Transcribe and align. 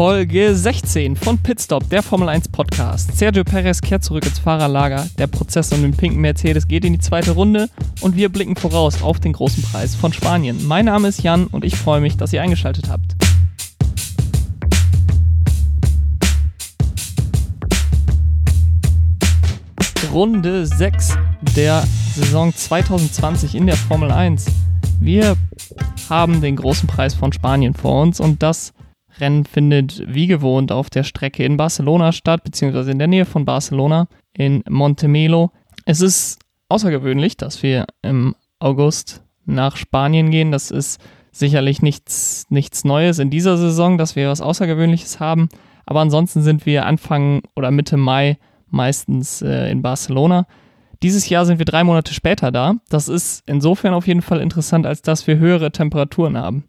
Folge 0.00 0.56
16 0.56 1.14
von 1.14 1.36
Pitstop, 1.36 1.90
der 1.90 2.02
Formel 2.02 2.30
1 2.30 2.48
Podcast. 2.48 3.18
Sergio 3.18 3.44
Perez 3.44 3.82
kehrt 3.82 4.02
zurück 4.02 4.24
ins 4.24 4.38
Fahrerlager, 4.38 5.06
der 5.18 5.26
Prozess 5.26 5.74
um 5.74 5.82
den 5.82 5.94
pinken 5.94 6.22
Mercedes 6.22 6.66
geht 6.66 6.86
in 6.86 6.94
die 6.94 6.98
zweite 6.98 7.32
Runde 7.32 7.68
und 8.00 8.16
wir 8.16 8.30
blicken 8.30 8.56
voraus 8.56 9.02
auf 9.02 9.20
den 9.20 9.34
großen 9.34 9.62
Preis 9.62 9.94
von 9.94 10.14
Spanien. 10.14 10.66
Mein 10.66 10.86
Name 10.86 11.08
ist 11.08 11.22
Jan 11.22 11.48
und 11.48 11.66
ich 11.66 11.76
freue 11.76 12.00
mich, 12.00 12.16
dass 12.16 12.32
ihr 12.32 12.40
eingeschaltet 12.40 12.88
habt. 12.88 13.14
Runde 20.10 20.64
6 20.64 21.18
der 21.54 21.84
Saison 22.14 22.54
2020 22.54 23.54
in 23.54 23.66
der 23.66 23.76
Formel 23.76 24.10
1. 24.10 24.46
Wir 24.98 25.36
haben 26.08 26.40
den 26.40 26.56
großen 26.56 26.88
Preis 26.88 27.12
von 27.12 27.34
Spanien 27.34 27.74
vor 27.74 28.00
uns 28.00 28.18
und 28.18 28.42
das 28.42 28.72
Rennen 29.20 29.44
findet 29.44 30.02
wie 30.06 30.26
gewohnt 30.26 30.72
auf 30.72 30.90
der 30.90 31.04
Strecke 31.04 31.44
in 31.44 31.56
Barcelona 31.56 32.12
statt, 32.12 32.44
beziehungsweise 32.44 32.90
in 32.90 32.98
der 32.98 33.08
Nähe 33.08 33.24
von 33.24 33.44
Barcelona 33.44 34.08
in 34.32 34.62
Montemelo. 34.68 35.50
Es 35.84 36.00
ist 36.00 36.38
außergewöhnlich, 36.68 37.36
dass 37.36 37.62
wir 37.62 37.86
im 38.02 38.34
August 38.58 39.22
nach 39.44 39.76
Spanien 39.76 40.30
gehen. 40.30 40.52
Das 40.52 40.70
ist 40.70 41.00
sicherlich 41.32 41.82
nichts, 41.82 42.46
nichts 42.50 42.84
Neues 42.84 43.18
in 43.18 43.30
dieser 43.30 43.56
Saison, 43.56 43.98
dass 43.98 44.16
wir 44.16 44.28
was 44.28 44.40
Außergewöhnliches 44.40 45.20
haben. 45.20 45.48
Aber 45.86 46.00
ansonsten 46.00 46.42
sind 46.42 46.66
wir 46.66 46.86
Anfang 46.86 47.42
oder 47.56 47.70
Mitte 47.70 47.96
Mai 47.96 48.38
meistens 48.68 49.42
äh, 49.42 49.70
in 49.70 49.82
Barcelona. 49.82 50.46
Dieses 51.02 51.28
Jahr 51.28 51.46
sind 51.46 51.58
wir 51.58 51.64
drei 51.64 51.82
Monate 51.82 52.12
später 52.12 52.52
da. 52.52 52.74
Das 52.90 53.08
ist 53.08 53.42
insofern 53.46 53.94
auf 53.94 54.06
jeden 54.06 54.22
Fall 54.22 54.40
interessant, 54.40 54.86
als 54.86 55.02
dass 55.02 55.26
wir 55.26 55.38
höhere 55.38 55.72
Temperaturen 55.72 56.36
haben. 56.36 56.64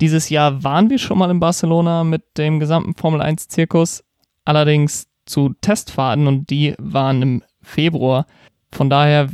Dieses 0.00 0.28
Jahr 0.28 0.64
waren 0.64 0.90
wir 0.90 0.98
schon 0.98 1.18
mal 1.18 1.30
in 1.30 1.40
Barcelona 1.40 2.04
mit 2.04 2.22
dem 2.36 2.60
gesamten 2.60 2.94
Formel 2.94 3.20
1 3.20 3.48
Zirkus, 3.48 4.04
allerdings 4.44 5.06
zu 5.26 5.54
Testfahrten 5.60 6.26
und 6.26 6.50
die 6.50 6.74
waren 6.78 7.22
im 7.22 7.42
Februar. 7.62 8.26
Von 8.72 8.90
daher 8.90 9.28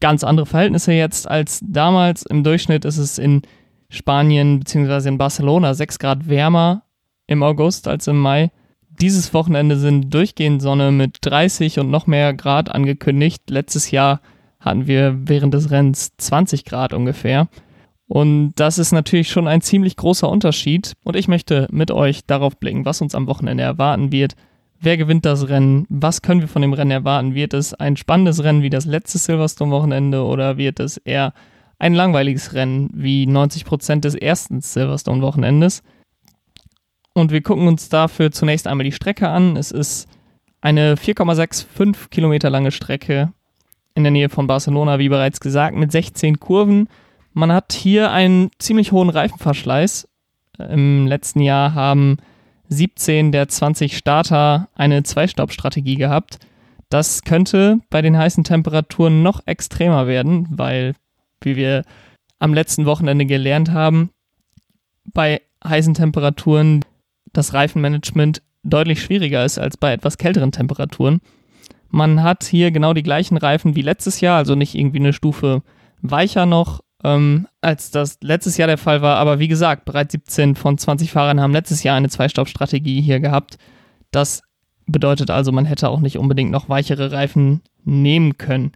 ganz 0.00 0.22
andere 0.24 0.46
Verhältnisse 0.46 0.92
jetzt 0.92 1.28
als 1.28 1.60
damals. 1.62 2.22
Im 2.22 2.44
Durchschnitt 2.44 2.84
ist 2.84 2.98
es 2.98 3.18
in 3.18 3.42
Spanien 3.88 4.60
bzw. 4.60 5.08
in 5.08 5.18
Barcelona 5.18 5.74
6 5.74 5.98
Grad 5.98 6.28
wärmer 6.28 6.82
im 7.26 7.42
August 7.42 7.88
als 7.88 8.06
im 8.06 8.18
Mai. 8.18 8.50
Dieses 9.00 9.32
Wochenende 9.32 9.76
sind 9.76 10.12
durchgehend 10.12 10.60
Sonne 10.60 10.90
mit 10.90 11.18
30 11.22 11.78
und 11.78 11.90
noch 11.90 12.06
mehr 12.06 12.34
Grad 12.34 12.70
angekündigt. 12.70 13.48
Letztes 13.48 13.90
Jahr 13.90 14.20
hatten 14.60 14.86
wir 14.86 15.16
während 15.28 15.54
des 15.54 15.70
Rennens 15.70 16.16
20 16.16 16.64
Grad 16.64 16.92
ungefähr. 16.92 17.48
Und 18.08 18.54
das 18.56 18.78
ist 18.78 18.92
natürlich 18.92 19.30
schon 19.30 19.46
ein 19.46 19.60
ziemlich 19.60 19.96
großer 19.96 20.28
Unterschied. 20.28 20.94
Und 21.04 21.14
ich 21.14 21.28
möchte 21.28 21.68
mit 21.70 21.90
euch 21.90 22.24
darauf 22.26 22.56
blicken, 22.56 22.86
was 22.86 23.02
uns 23.02 23.14
am 23.14 23.26
Wochenende 23.26 23.62
erwarten 23.62 24.10
wird. 24.10 24.34
Wer 24.80 24.96
gewinnt 24.96 25.26
das 25.26 25.48
Rennen? 25.48 25.86
Was 25.90 26.22
können 26.22 26.40
wir 26.40 26.48
von 26.48 26.62
dem 26.62 26.72
Rennen 26.72 26.90
erwarten? 26.90 27.34
Wird 27.34 27.52
es 27.52 27.74
ein 27.74 27.96
spannendes 27.96 28.42
Rennen 28.42 28.62
wie 28.62 28.70
das 28.70 28.86
letzte 28.86 29.18
Silverstone-Wochenende 29.18 30.24
oder 30.24 30.56
wird 30.56 30.80
es 30.80 30.96
eher 30.96 31.34
ein 31.78 31.94
langweiliges 31.94 32.54
Rennen 32.54 32.88
wie 32.94 33.24
90% 33.24 34.00
des 34.00 34.14
ersten 34.14 34.62
Silverstone-Wochenendes? 34.62 35.82
Und 37.12 37.30
wir 37.30 37.42
gucken 37.42 37.68
uns 37.68 37.88
dafür 37.88 38.30
zunächst 38.30 38.66
einmal 38.66 38.84
die 38.84 38.92
Strecke 38.92 39.28
an. 39.28 39.56
Es 39.56 39.70
ist 39.70 40.08
eine 40.60 40.94
4,65 40.94 42.08
Kilometer 42.08 42.48
lange 42.48 42.70
Strecke 42.70 43.32
in 43.94 44.04
der 44.04 44.12
Nähe 44.12 44.28
von 44.28 44.46
Barcelona, 44.46 44.98
wie 44.98 45.08
bereits 45.08 45.40
gesagt, 45.40 45.76
mit 45.76 45.92
16 45.92 46.38
Kurven. 46.38 46.88
Man 47.38 47.52
hat 47.52 47.72
hier 47.72 48.10
einen 48.10 48.50
ziemlich 48.58 48.90
hohen 48.90 49.10
Reifenverschleiß. 49.10 50.08
Im 50.58 51.06
letzten 51.06 51.40
Jahr 51.40 51.72
haben 51.72 52.16
17 52.68 53.30
der 53.30 53.46
20 53.46 53.96
Starter 53.96 54.68
eine 54.74 55.04
Zweistaubstrategie 55.04 55.94
gehabt. 55.94 56.40
Das 56.88 57.22
könnte 57.22 57.78
bei 57.90 58.02
den 58.02 58.18
heißen 58.18 58.42
Temperaturen 58.42 59.22
noch 59.22 59.46
extremer 59.46 60.08
werden, 60.08 60.48
weil, 60.50 60.96
wie 61.40 61.54
wir 61.54 61.84
am 62.40 62.54
letzten 62.54 62.86
Wochenende 62.86 63.24
gelernt 63.24 63.70
haben, 63.70 64.10
bei 65.04 65.40
heißen 65.64 65.94
Temperaturen 65.94 66.84
das 67.32 67.54
Reifenmanagement 67.54 68.42
deutlich 68.64 69.00
schwieriger 69.00 69.44
ist 69.44 69.60
als 69.60 69.76
bei 69.76 69.92
etwas 69.92 70.18
kälteren 70.18 70.50
Temperaturen. 70.50 71.20
Man 71.88 72.20
hat 72.24 72.42
hier 72.42 72.72
genau 72.72 72.94
die 72.94 73.04
gleichen 73.04 73.36
Reifen 73.36 73.76
wie 73.76 73.82
letztes 73.82 74.20
Jahr, 74.20 74.38
also 74.38 74.56
nicht 74.56 74.74
irgendwie 74.74 74.98
eine 74.98 75.12
Stufe 75.12 75.62
weicher 76.02 76.44
noch, 76.44 76.80
ähm, 77.04 77.46
als 77.60 77.90
das 77.90 78.18
letztes 78.22 78.56
Jahr 78.56 78.68
der 78.68 78.78
Fall 78.78 79.02
war. 79.02 79.16
Aber 79.16 79.38
wie 79.38 79.48
gesagt, 79.48 79.84
bereits 79.84 80.12
17 80.12 80.54
von 80.54 80.78
20 80.78 81.10
Fahrern 81.10 81.40
haben 81.40 81.52
letztes 81.52 81.82
Jahr 81.82 81.96
eine 81.96 82.08
Zweistaubstrategie 82.08 83.00
hier 83.00 83.20
gehabt. 83.20 83.58
Das 84.10 84.42
bedeutet 84.86 85.30
also, 85.30 85.52
man 85.52 85.66
hätte 85.66 85.88
auch 85.88 86.00
nicht 86.00 86.18
unbedingt 86.18 86.50
noch 86.50 86.68
weichere 86.68 87.12
Reifen 87.12 87.62
nehmen 87.84 88.38
können. 88.38 88.72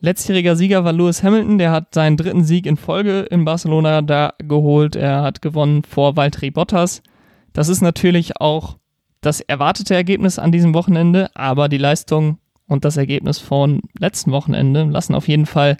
Letztjähriger 0.00 0.56
Sieger 0.56 0.84
war 0.84 0.92
Lewis 0.92 1.22
Hamilton, 1.22 1.58
der 1.58 1.70
hat 1.70 1.94
seinen 1.94 2.16
dritten 2.16 2.42
Sieg 2.42 2.66
in 2.66 2.76
Folge 2.76 3.20
in 3.20 3.44
Barcelona 3.44 4.02
da 4.02 4.34
geholt. 4.38 4.96
Er 4.96 5.22
hat 5.22 5.42
gewonnen 5.42 5.84
vor 5.84 6.16
Valtteri 6.16 6.50
Bottas. 6.50 7.02
Das 7.52 7.68
ist 7.68 7.82
natürlich 7.82 8.40
auch 8.40 8.78
das 9.20 9.40
erwartete 9.40 9.94
Ergebnis 9.94 10.40
an 10.40 10.50
diesem 10.50 10.74
Wochenende, 10.74 11.30
aber 11.34 11.68
die 11.68 11.78
Leistung 11.78 12.38
und 12.66 12.84
das 12.84 12.96
Ergebnis 12.96 13.38
von 13.38 13.80
letzten 13.96 14.32
Wochenende 14.32 14.82
lassen 14.84 15.14
auf 15.14 15.28
jeden 15.28 15.46
Fall 15.46 15.76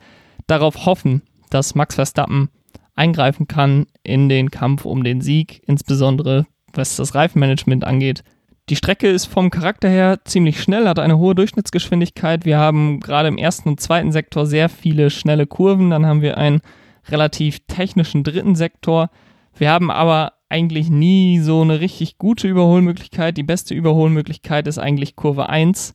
darauf 0.47 0.87
hoffen, 0.87 1.23
dass 1.55 1.75
Max 1.75 1.95
Verstappen 1.97 2.49
eingreifen 2.95 3.49
kann 3.49 3.87
in 4.03 4.29
den 4.29 4.51
Kampf 4.51 4.85
um 4.85 5.05
den 5.05 5.21
Sieg, 5.21 5.63
insbesondere 5.67 6.47
was 6.75 6.97
das 6.97 7.15
Reifenmanagement 7.15 7.85
angeht. 7.85 8.25
Die 8.69 8.77
Strecke 8.77 9.09
ist 9.09 9.27
vom 9.27 9.51
Charakter 9.51 9.89
her 9.89 10.21
ziemlich 10.25 10.63
schnell, 10.63 10.89
hat 10.89 10.99
eine 10.99 11.19
hohe 11.19 11.35
Durchschnittsgeschwindigkeit. 11.35 12.45
Wir 12.45 12.59
haben 12.59 13.01
gerade 13.01 13.29
im 13.29 13.37
ersten 13.37 13.69
und 13.69 13.81
zweiten 13.81 14.13
Sektor 14.13 14.47
sehr 14.47 14.69
viele 14.69 15.11
schnelle 15.11 15.47
Kurven. 15.47 15.91
Dann 15.91 16.07
haben 16.07 16.23
wir 16.23 16.39
einen 16.39 16.61
relativ 17.09 17.61
technischen 17.67 18.23
dritten 18.23 18.55
Sektor. 18.55 19.11
Wir 19.55 19.71
haben 19.71 19.91
aber 19.91 20.35
eigentlich 20.49 20.91
nie 20.91 21.41
so 21.41 21.63
eine 21.63 21.81
richtig 21.81 22.19
gute 22.19 22.47
Überholmöglichkeit. 22.47 23.37
Die 23.37 23.43
beste 23.43 23.75
Überholmöglichkeit 23.75 24.67
ist 24.67 24.79
eigentlich 24.79 25.17
Kurve 25.17 25.49
1. 25.49 25.95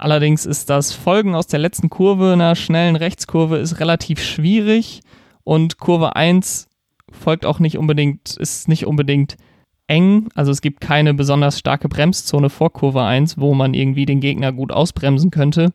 Allerdings 0.00 0.46
ist 0.46 0.70
das 0.70 0.92
Folgen 0.92 1.34
aus 1.34 1.46
der 1.46 1.58
letzten 1.58 1.90
Kurve, 1.90 2.32
einer 2.32 2.56
schnellen 2.56 2.96
Rechtskurve, 2.96 3.58
ist 3.58 3.80
relativ 3.80 4.22
schwierig 4.22 5.02
und 5.44 5.76
Kurve 5.76 6.16
1 6.16 6.68
folgt 7.12 7.44
auch 7.44 7.58
nicht 7.58 7.76
unbedingt, 7.76 8.34
ist 8.38 8.66
nicht 8.66 8.86
unbedingt 8.86 9.36
eng. 9.88 10.30
Also 10.34 10.52
es 10.52 10.62
gibt 10.62 10.80
keine 10.80 11.12
besonders 11.12 11.58
starke 11.58 11.90
Bremszone 11.90 12.48
vor 12.48 12.72
Kurve 12.72 13.02
1, 13.02 13.36
wo 13.36 13.52
man 13.52 13.74
irgendwie 13.74 14.06
den 14.06 14.20
Gegner 14.20 14.52
gut 14.52 14.72
ausbremsen 14.72 15.30
könnte. 15.30 15.70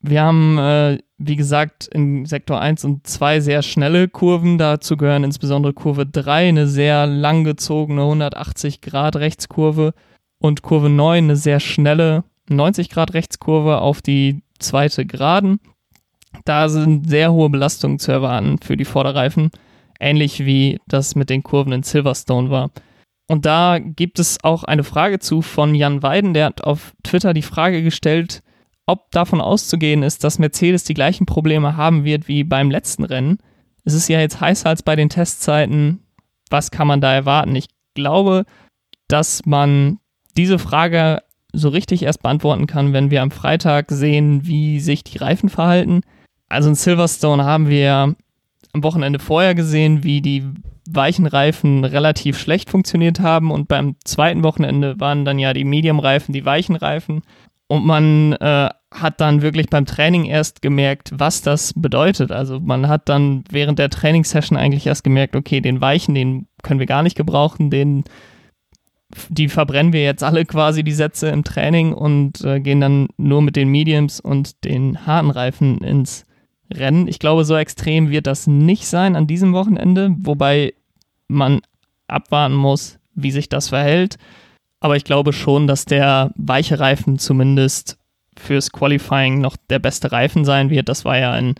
Wir 0.00 0.22
haben, 0.22 0.56
äh, 0.56 0.98
wie 1.18 1.36
gesagt, 1.36 1.88
in 1.88 2.24
Sektor 2.24 2.58
1 2.58 2.86
und 2.86 3.06
2 3.06 3.40
sehr 3.40 3.60
schnelle 3.60 4.08
Kurven. 4.08 4.56
Dazu 4.56 4.96
gehören 4.96 5.24
insbesondere 5.24 5.74
Kurve 5.74 6.06
3, 6.06 6.48
eine 6.48 6.66
sehr 6.68 7.06
langgezogene 7.06 8.00
180 8.00 8.80
Grad 8.80 9.16
Rechtskurve 9.16 9.92
und 10.38 10.62
Kurve 10.62 10.88
9, 10.88 11.24
eine 11.24 11.36
sehr 11.36 11.60
schnelle 11.60 12.24
90 12.48 12.90
Grad 12.90 13.14
Rechtskurve 13.14 13.80
auf 13.80 14.02
die 14.02 14.42
zweite 14.58 15.06
Geraden. 15.06 15.60
Da 16.44 16.68
sind 16.68 17.08
sehr 17.08 17.32
hohe 17.32 17.50
Belastungen 17.50 17.98
zu 17.98 18.12
erwarten 18.12 18.58
für 18.58 18.76
die 18.76 18.84
Vorderreifen, 18.84 19.50
ähnlich 20.00 20.44
wie 20.44 20.78
das 20.86 21.14
mit 21.14 21.30
den 21.30 21.42
Kurven 21.42 21.72
in 21.72 21.82
Silverstone 21.82 22.50
war. 22.50 22.70
Und 23.28 23.46
da 23.46 23.78
gibt 23.78 24.18
es 24.18 24.42
auch 24.42 24.64
eine 24.64 24.84
Frage 24.84 25.18
zu 25.18 25.42
von 25.42 25.74
Jan 25.74 26.02
Weiden, 26.02 26.34
der 26.34 26.46
hat 26.46 26.64
auf 26.64 26.92
Twitter 27.02 27.34
die 27.34 27.42
Frage 27.42 27.82
gestellt, 27.82 28.42
ob 28.86 29.10
davon 29.12 29.40
auszugehen 29.40 30.02
ist, 30.02 30.24
dass 30.24 30.38
Mercedes 30.38 30.84
die 30.84 30.94
gleichen 30.94 31.24
Probleme 31.24 31.76
haben 31.76 32.04
wird 32.04 32.28
wie 32.28 32.44
beim 32.44 32.70
letzten 32.70 33.04
Rennen. 33.04 33.38
Es 33.84 33.94
ist 33.94 34.08
ja 34.08 34.20
jetzt 34.20 34.40
heißer 34.40 34.68
als 34.68 34.82
bei 34.82 34.96
den 34.96 35.08
Testzeiten. 35.08 36.04
Was 36.50 36.70
kann 36.70 36.86
man 36.86 37.00
da 37.00 37.14
erwarten? 37.14 37.54
Ich 37.56 37.68
glaube, 37.94 38.44
dass 39.08 39.46
man 39.46 39.98
diese 40.36 40.58
Frage 40.58 41.22
so 41.52 41.68
richtig 41.68 42.02
erst 42.02 42.22
beantworten 42.22 42.66
kann, 42.66 42.92
wenn 42.92 43.10
wir 43.10 43.22
am 43.22 43.30
Freitag 43.30 43.90
sehen, 43.90 44.46
wie 44.46 44.80
sich 44.80 45.04
die 45.04 45.18
Reifen 45.18 45.48
verhalten. 45.48 46.00
Also 46.48 46.68
in 46.68 46.74
Silverstone 46.74 47.44
haben 47.44 47.68
wir 47.68 48.14
am 48.72 48.82
Wochenende 48.82 49.18
vorher 49.18 49.54
gesehen, 49.54 50.04
wie 50.04 50.20
die 50.20 50.44
weichen 50.90 51.26
Reifen 51.26 51.84
relativ 51.84 52.38
schlecht 52.38 52.70
funktioniert 52.70 53.20
haben 53.20 53.50
und 53.50 53.68
beim 53.68 53.96
zweiten 54.04 54.42
Wochenende 54.42 54.98
waren 54.98 55.24
dann 55.24 55.38
ja 55.38 55.52
die 55.52 55.64
Medium-Reifen 55.64 56.32
die 56.32 56.44
weichen 56.44 56.76
Reifen 56.76 57.22
und 57.68 57.86
man 57.86 58.32
äh, 58.34 58.68
hat 58.90 59.20
dann 59.20 59.40
wirklich 59.40 59.70
beim 59.70 59.86
Training 59.86 60.26
erst 60.26 60.60
gemerkt, 60.60 61.10
was 61.14 61.40
das 61.40 61.72
bedeutet. 61.74 62.30
Also 62.30 62.60
man 62.60 62.88
hat 62.88 63.08
dann 63.08 63.44
während 63.50 63.78
der 63.78 63.88
Trainingssession 63.88 64.58
eigentlich 64.58 64.86
erst 64.86 65.04
gemerkt, 65.04 65.36
okay, 65.36 65.60
den 65.60 65.80
weichen, 65.80 66.14
den 66.14 66.48
können 66.62 66.80
wir 66.80 66.86
gar 66.86 67.02
nicht 67.02 67.16
gebrauchen, 67.16 67.70
den 67.70 68.04
die 69.28 69.48
verbrennen 69.48 69.92
wir 69.92 70.02
jetzt 70.02 70.22
alle 70.22 70.44
quasi 70.44 70.82
die 70.82 70.92
Sätze 70.92 71.28
im 71.28 71.44
Training 71.44 71.92
und 71.92 72.42
äh, 72.42 72.60
gehen 72.60 72.80
dann 72.80 73.08
nur 73.16 73.42
mit 73.42 73.56
den 73.56 73.68
Mediums 73.68 74.20
und 74.20 74.64
den 74.64 75.06
harten 75.06 75.30
Reifen 75.30 75.78
ins 75.78 76.26
Rennen. 76.72 77.08
Ich 77.08 77.18
glaube, 77.18 77.44
so 77.44 77.56
extrem 77.56 78.10
wird 78.10 78.26
das 78.26 78.46
nicht 78.46 78.86
sein 78.86 79.16
an 79.16 79.26
diesem 79.26 79.52
Wochenende, 79.52 80.14
wobei 80.18 80.74
man 81.28 81.60
abwarten 82.08 82.54
muss, 82.54 82.98
wie 83.14 83.30
sich 83.30 83.48
das 83.48 83.68
verhält. 83.68 84.16
Aber 84.80 84.96
ich 84.96 85.04
glaube 85.04 85.32
schon, 85.32 85.66
dass 85.66 85.84
der 85.84 86.32
weiche 86.36 86.80
Reifen 86.80 87.18
zumindest 87.18 87.98
fürs 88.36 88.72
Qualifying 88.72 89.40
noch 89.40 89.56
der 89.70 89.78
beste 89.78 90.10
Reifen 90.10 90.44
sein 90.44 90.70
wird. 90.70 90.88
Das 90.88 91.04
war 91.04 91.18
ja 91.18 91.36
in 91.36 91.54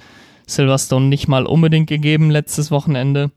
Silverstone 0.46 1.06
nicht 1.06 1.28
mal 1.28 1.46
unbedingt 1.46 1.87
gegeben 1.87 2.31
letztes 2.31 2.70
Wochenende. 2.70 3.31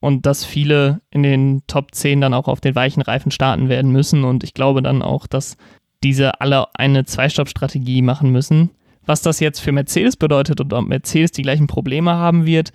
Und 0.00 0.24
dass 0.24 0.44
viele 0.44 1.02
in 1.10 1.22
den 1.22 1.62
Top 1.66 1.94
10 1.94 2.22
dann 2.22 2.34
auch 2.34 2.48
auf 2.48 2.60
den 2.60 2.74
weichen 2.74 3.02
Reifen 3.02 3.30
starten 3.30 3.68
werden 3.68 3.92
müssen. 3.92 4.24
Und 4.24 4.44
ich 4.44 4.54
glaube 4.54 4.82
dann 4.82 5.02
auch, 5.02 5.26
dass 5.26 5.56
diese 6.02 6.40
alle 6.40 6.74
eine 6.74 7.04
Zwei-Stopp-Strategie 7.04 8.02
machen 8.02 8.30
müssen. 8.30 8.70
Was 9.04 9.22
das 9.22 9.40
jetzt 9.40 9.60
für 9.60 9.72
Mercedes 9.72 10.16
bedeutet 10.16 10.60
und 10.60 10.72
ob 10.72 10.86
Mercedes 10.86 11.32
die 11.32 11.42
gleichen 11.42 11.66
Probleme 11.66 12.12
haben 12.12 12.46
wird, 12.46 12.72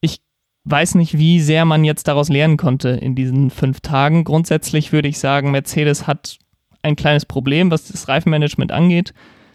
ich 0.00 0.20
weiß 0.64 0.94
nicht, 0.94 1.18
wie 1.18 1.40
sehr 1.40 1.64
man 1.64 1.84
jetzt 1.84 2.08
daraus 2.08 2.28
lernen 2.28 2.56
konnte 2.56 2.90
in 2.90 3.14
diesen 3.14 3.50
fünf 3.50 3.80
Tagen. 3.80 4.24
Grundsätzlich 4.24 4.92
würde 4.92 5.08
ich 5.08 5.18
sagen, 5.18 5.50
Mercedes 5.50 6.06
hat 6.06 6.38
ein 6.82 6.96
kleines 6.96 7.26
Problem, 7.26 7.70
was 7.70 7.88
das 7.88 8.08
Reifenmanagement 8.08 8.72
angeht. 8.72 9.12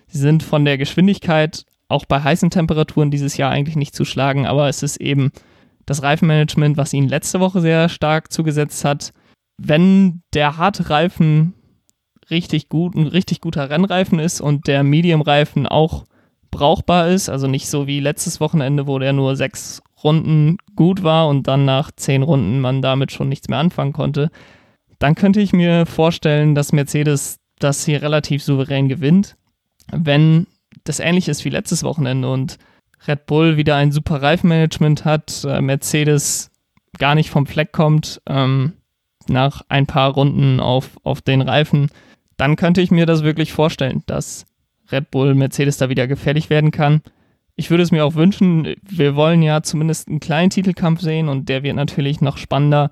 Sie 0.08 0.20
sind 0.20 0.44
von 0.44 0.66
der 0.66 0.78
Geschwindigkeit 0.78 1.66
auch 1.88 2.06
bei 2.06 2.22
heißen 2.22 2.52
Temperaturen 2.52 3.12
dieses 3.12 3.38
Jahr 3.38 3.52
eigentlich 3.52 3.76
nicht 3.76 3.96
zu 3.96 4.06
schlagen, 4.06 4.46
aber 4.46 4.70
es 4.70 4.84
ist 4.84 4.98
eben 4.98 5.32
das 5.90 6.04
Reifenmanagement, 6.04 6.78
was 6.78 6.94
ihnen 6.94 7.10
letzte 7.10 7.40
Woche 7.40 7.62
sehr 7.62 7.90
stark 7.90 8.32
zugesetzt 8.32 8.86
hat. 8.86 9.12
Wenn 9.58 10.22
der 10.34 10.58
harte 10.58 10.90
Reifen 10.90 11.54
richtig 12.30 12.70
gut, 12.70 12.96
ein 12.96 13.08
richtig 13.08 13.42
guter 13.42 13.70
Rennreifen 13.70 14.20
ist 14.20 14.40
und 14.40 14.68
der 14.68 14.84
Medium-Reifen 14.84 15.66
auch 15.66 16.06
brauchbar 16.52 17.10
ist, 17.10 17.30
also 17.30 17.48
nicht 17.48 17.68
so 17.68 17.88
wie 17.88 18.00
letztes 18.00 18.40
Wochenende, 18.40 18.86
wo 18.86 19.00
der 19.00 19.14
nur 19.14 19.36
sechs 19.36 19.82
Runden 20.04 20.58
gut 20.76 21.04
war 21.04 21.28
und 21.28 21.48
dann 21.48 21.66
nach 21.66 21.92
zehn 21.92 22.22
Runden 22.22 22.60
man 22.60 22.82
damit 22.82 23.12
schon 23.12 23.28
nichts 23.28 23.50
mehr 23.50 23.60
anfangen 23.60 23.94
konnte, 23.94 24.30
dann 25.00 25.16
könnte 25.16 25.42
ich 25.42 25.54
mir 25.54 25.86
vorstellen, 25.86 26.56
dass 26.56 26.72
Mercedes 26.72 27.40
das 27.58 27.86
hier 27.86 28.02
relativ 28.02 28.44
souverän 28.44 28.90
gewinnt. 28.90 29.36
Wenn 29.92 30.46
das 30.84 31.00
ähnlich 31.00 31.28
ist 31.28 31.46
wie 31.46 31.50
letztes 31.50 31.84
Wochenende 31.84 32.32
und 32.32 32.58
Red 33.08 33.26
Bull 33.26 33.58
wieder 33.58 33.76
ein 33.76 33.92
super 33.92 34.22
Reifenmanagement 34.22 35.06
hat, 35.06 35.46
äh, 35.48 35.62
Mercedes 35.62 36.52
gar 36.98 37.16
nicht 37.16 37.30
vom 37.30 37.46
Fleck 37.46 37.72
kommt 37.72 38.22
ähm, 38.28 38.74
nach 39.28 39.62
ein 39.70 39.86
paar 39.86 40.12
Runden 40.12 40.60
auf, 40.60 40.98
auf 41.04 41.22
den 41.22 41.42
Reifen, 41.42 41.90
dann 42.38 42.56
könnte 42.56 42.82
ich 42.82 42.92
mir 42.92 43.06
das 43.06 43.24
wirklich 43.24 43.54
vorstellen, 43.54 44.04
dass 44.08 44.46
Red 44.92 45.12
Bull 45.12 45.36
Mercedes 45.36 45.78
da 45.78 45.90
wieder 45.90 46.08
gefährlich 46.08 46.50
werden 46.50 46.72
kann. 46.72 47.02
Ich 47.56 47.70
würde 47.70 47.84
es 47.84 47.92
mir 47.92 48.06
auch 48.06 48.16
wünschen, 48.16 48.76
wir 48.82 49.16
wollen 49.16 49.42
ja 49.42 49.62
zumindest 49.62 50.08
einen 50.08 50.20
kleinen 50.20 50.50
Titelkampf 50.50 51.02
sehen 51.02 51.30
und 51.30 51.50
der 51.50 51.64
wird 51.64 51.76
natürlich 51.76 52.22
noch 52.22 52.38
spannender, 52.38 52.90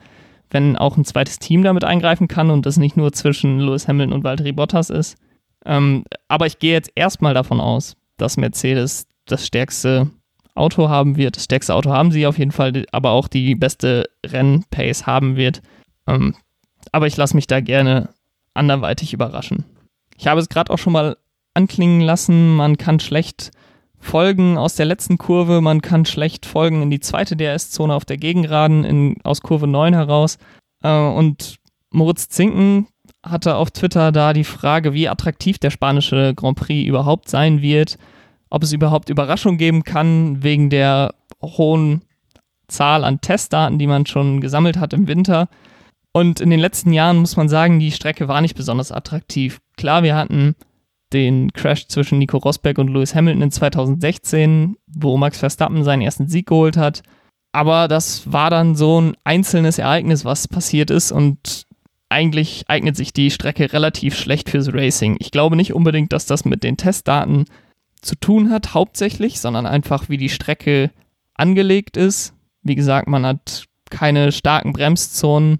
wenn 0.49 0.75
auch 0.75 0.97
ein 0.97 1.05
zweites 1.05 1.39
Team 1.39 1.63
damit 1.63 1.83
eingreifen 1.83 2.27
kann 2.27 2.49
und 2.51 2.65
das 2.65 2.77
nicht 2.77 2.97
nur 2.97 3.13
zwischen 3.13 3.59
Lewis 3.59 3.87
Hamilton 3.87 4.13
und 4.13 4.23
Valtteri 4.23 4.51
Bottas 4.51 4.89
ist. 4.89 5.17
Ähm, 5.65 6.03
aber 6.27 6.45
ich 6.45 6.59
gehe 6.59 6.73
jetzt 6.73 6.91
erstmal 6.95 7.33
davon 7.33 7.59
aus, 7.59 7.95
dass 8.17 8.37
Mercedes 8.37 9.07
das 9.27 9.45
stärkste 9.45 10.09
Auto 10.55 10.89
haben 10.89 11.17
wird. 11.17 11.35
Das 11.35 11.45
stärkste 11.45 11.75
Auto 11.75 11.91
haben 11.91 12.11
sie 12.11 12.25
auf 12.25 12.37
jeden 12.37 12.51
Fall, 12.51 12.85
aber 12.91 13.11
auch 13.11 13.27
die 13.27 13.55
beste 13.55 14.09
Rennpace 14.25 15.05
haben 15.05 15.35
wird. 15.35 15.61
Ähm, 16.07 16.35
aber 16.91 17.07
ich 17.07 17.17
lasse 17.17 17.35
mich 17.35 17.47
da 17.47 17.59
gerne 17.59 18.09
anderweitig 18.53 19.13
überraschen. 19.13 19.65
Ich 20.17 20.27
habe 20.27 20.41
es 20.41 20.49
gerade 20.49 20.73
auch 20.73 20.79
schon 20.79 20.93
mal 20.93 21.17
anklingen 21.53 22.01
lassen, 22.01 22.55
man 22.55 22.77
kann 22.77 22.99
schlecht 22.99 23.51
folgen 23.99 24.57
aus 24.57 24.75
der 24.75 24.85
letzten 24.85 25.17
Kurve, 25.17 25.61
man 25.61 25.81
kann 25.81 26.05
schlecht 26.05 26.45
folgen 26.45 26.81
in 26.81 26.91
die 26.91 26.99
zweite 26.99 27.35
DRS-Zone 27.35 27.93
auf 27.93 28.05
der 28.05 28.17
Gegengraden 28.17 28.83
in, 28.83 29.15
aus 29.23 29.41
Kurve 29.41 29.67
9 29.67 29.93
heraus. 29.93 30.37
Äh, 30.83 30.91
und 30.91 31.57
Moritz 31.91 32.29
Zinken 32.29 32.87
hatte 33.23 33.55
auf 33.55 33.71
Twitter 33.71 34.11
da 34.11 34.33
die 34.33 34.43
Frage, 34.43 34.93
wie 34.93 35.09
attraktiv 35.09 35.57
der 35.57 35.71
spanische 35.71 36.33
Grand 36.35 36.57
Prix 36.57 36.87
überhaupt 36.87 37.29
sein 37.29 37.61
wird, 37.61 37.97
ob 38.49 38.63
es 38.63 38.73
überhaupt 38.73 39.09
Überraschungen 39.09 39.57
geben 39.57 39.83
kann 39.83 40.43
wegen 40.43 40.69
der 40.69 41.13
hohen 41.41 42.01
Zahl 42.67 43.03
an 43.03 43.21
Testdaten, 43.21 43.79
die 43.79 43.87
man 43.87 44.05
schon 44.05 44.41
gesammelt 44.41 44.77
hat 44.77 44.93
im 44.93 45.07
Winter. 45.07 45.47
Und 46.11 46.41
in 46.41 46.49
den 46.49 46.59
letzten 46.59 46.93
Jahren 46.93 47.17
muss 47.17 47.37
man 47.37 47.49
sagen, 47.49 47.79
die 47.79 47.91
Strecke 47.91 48.27
war 48.27 48.41
nicht 48.41 48.55
besonders 48.55 48.91
attraktiv. 48.91 49.59
Klar, 49.77 50.03
wir 50.03 50.15
hatten 50.15 50.55
den 51.13 51.53
Crash 51.53 51.87
zwischen 51.87 52.17
Nico 52.17 52.37
Rosberg 52.37 52.77
und 52.79 52.89
Lewis 52.89 53.15
Hamilton 53.15 53.43
in 53.43 53.51
2016, 53.51 54.77
wo 54.87 55.17
Max 55.17 55.39
Verstappen 55.39 55.83
seinen 55.83 56.01
ersten 56.01 56.27
Sieg 56.27 56.47
geholt 56.47 56.75
hat. 56.75 57.03
Aber 57.53 57.87
das 57.87 58.31
war 58.31 58.49
dann 58.49 58.75
so 58.75 58.99
ein 58.99 59.15
einzelnes 59.23 59.79
Ereignis, 59.79 60.25
was 60.25 60.47
passiert 60.47 60.89
ist 60.89 61.11
und 61.11 61.65
eigentlich 62.09 62.65
eignet 62.67 62.95
sich 62.95 63.13
die 63.13 63.31
Strecke 63.31 63.71
relativ 63.73 64.15
schlecht 64.15 64.49
fürs 64.49 64.73
Racing. 64.73 65.17
Ich 65.19 65.31
glaube 65.31 65.55
nicht 65.55 65.73
unbedingt, 65.73 66.13
dass 66.13 66.25
das 66.25 66.45
mit 66.45 66.63
den 66.63 66.77
Testdaten 66.77 67.45
zu 68.01 68.15
tun 68.15 68.49
hat, 68.49 68.73
hauptsächlich, 68.73 69.39
sondern 69.39 69.65
einfach, 69.65 70.09
wie 70.09 70.17
die 70.17 70.29
Strecke 70.29 70.91
angelegt 71.33 71.97
ist. 71.97 72.33
Wie 72.63 72.75
gesagt, 72.75 73.07
man 73.07 73.25
hat 73.25 73.65
keine 73.89 74.31
starken 74.31 74.73
Bremszonen. 74.73 75.59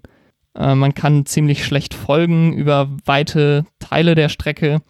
Äh, 0.56 0.76
man 0.76 0.94
kann 0.94 1.26
ziemlich 1.26 1.66
schlecht 1.66 1.94
folgen 1.94 2.54
über 2.54 2.90
weite 3.06 3.66
Teile 3.80 4.16
der 4.16 4.30
Strecke. 4.30 4.82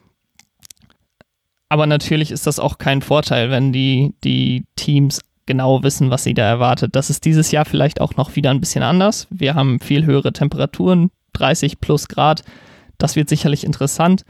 Aber 1.70 1.86
natürlich 1.86 2.32
ist 2.32 2.48
das 2.48 2.60
auch 2.60 2.78
kein 2.78 3.02
Vorteil, 3.02 3.50
wenn 3.52 3.74
die, 3.74 4.16
die 4.24 4.66
Teams 4.76 5.22
genau 5.46 5.84
wissen, 5.84 6.10
was 6.10 6.24
sie 6.24 6.34
da 6.34 6.44
erwartet. 6.44 6.96
Das 6.96 7.10
ist 7.10 7.26
dieses 7.26 7.52
Jahr 7.52 7.66
vielleicht 7.66 8.00
auch 8.00 8.16
noch 8.16 8.36
wieder 8.36 8.52
ein 8.52 8.60
bisschen 8.60 8.84
anders. 8.84 9.28
Wir 9.30 9.56
haben 9.56 9.80
viel 9.80 10.06
höhere 10.06 10.34
Temperaturen, 10.34 11.10
30 11.34 11.80
plus 11.80 12.08
Grad. 12.08 12.44
Das 12.98 13.16
wird 13.16 13.30
sicherlich 13.30 13.64
interessant. 13.64 14.24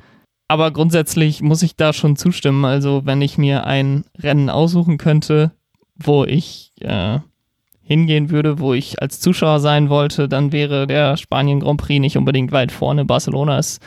Aber 0.48 0.72
grundsätzlich 0.72 1.42
muss 1.42 1.62
ich 1.62 1.76
da 1.76 1.92
schon 1.94 2.16
zustimmen. 2.16 2.64
Also, 2.66 3.06
wenn 3.06 3.22
ich 3.22 3.38
mir 3.38 3.66
ein 3.66 4.06
Rennen 4.18 4.50
aussuchen 4.50 4.98
könnte, 4.98 5.52
wo 5.96 6.24
ich 6.24 6.72
äh, 6.80 7.20
hingehen 7.82 8.30
würde, 8.30 8.60
wo 8.60 8.74
ich 8.74 9.02
als 9.02 9.20
Zuschauer 9.20 9.60
sein 9.60 9.90
wollte, 9.90 10.28
dann 10.28 10.52
wäre 10.52 10.88
der 10.88 11.18
Spanien 11.18 11.60
Grand 11.60 11.82
Prix 11.82 12.00
nicht 12.00 12.18
unbedingt 12.18 12.52
weit 12.52 12.72
vorne. 12.72 13.06
Barcelona 13.06 13.58
ist 13.58 13.82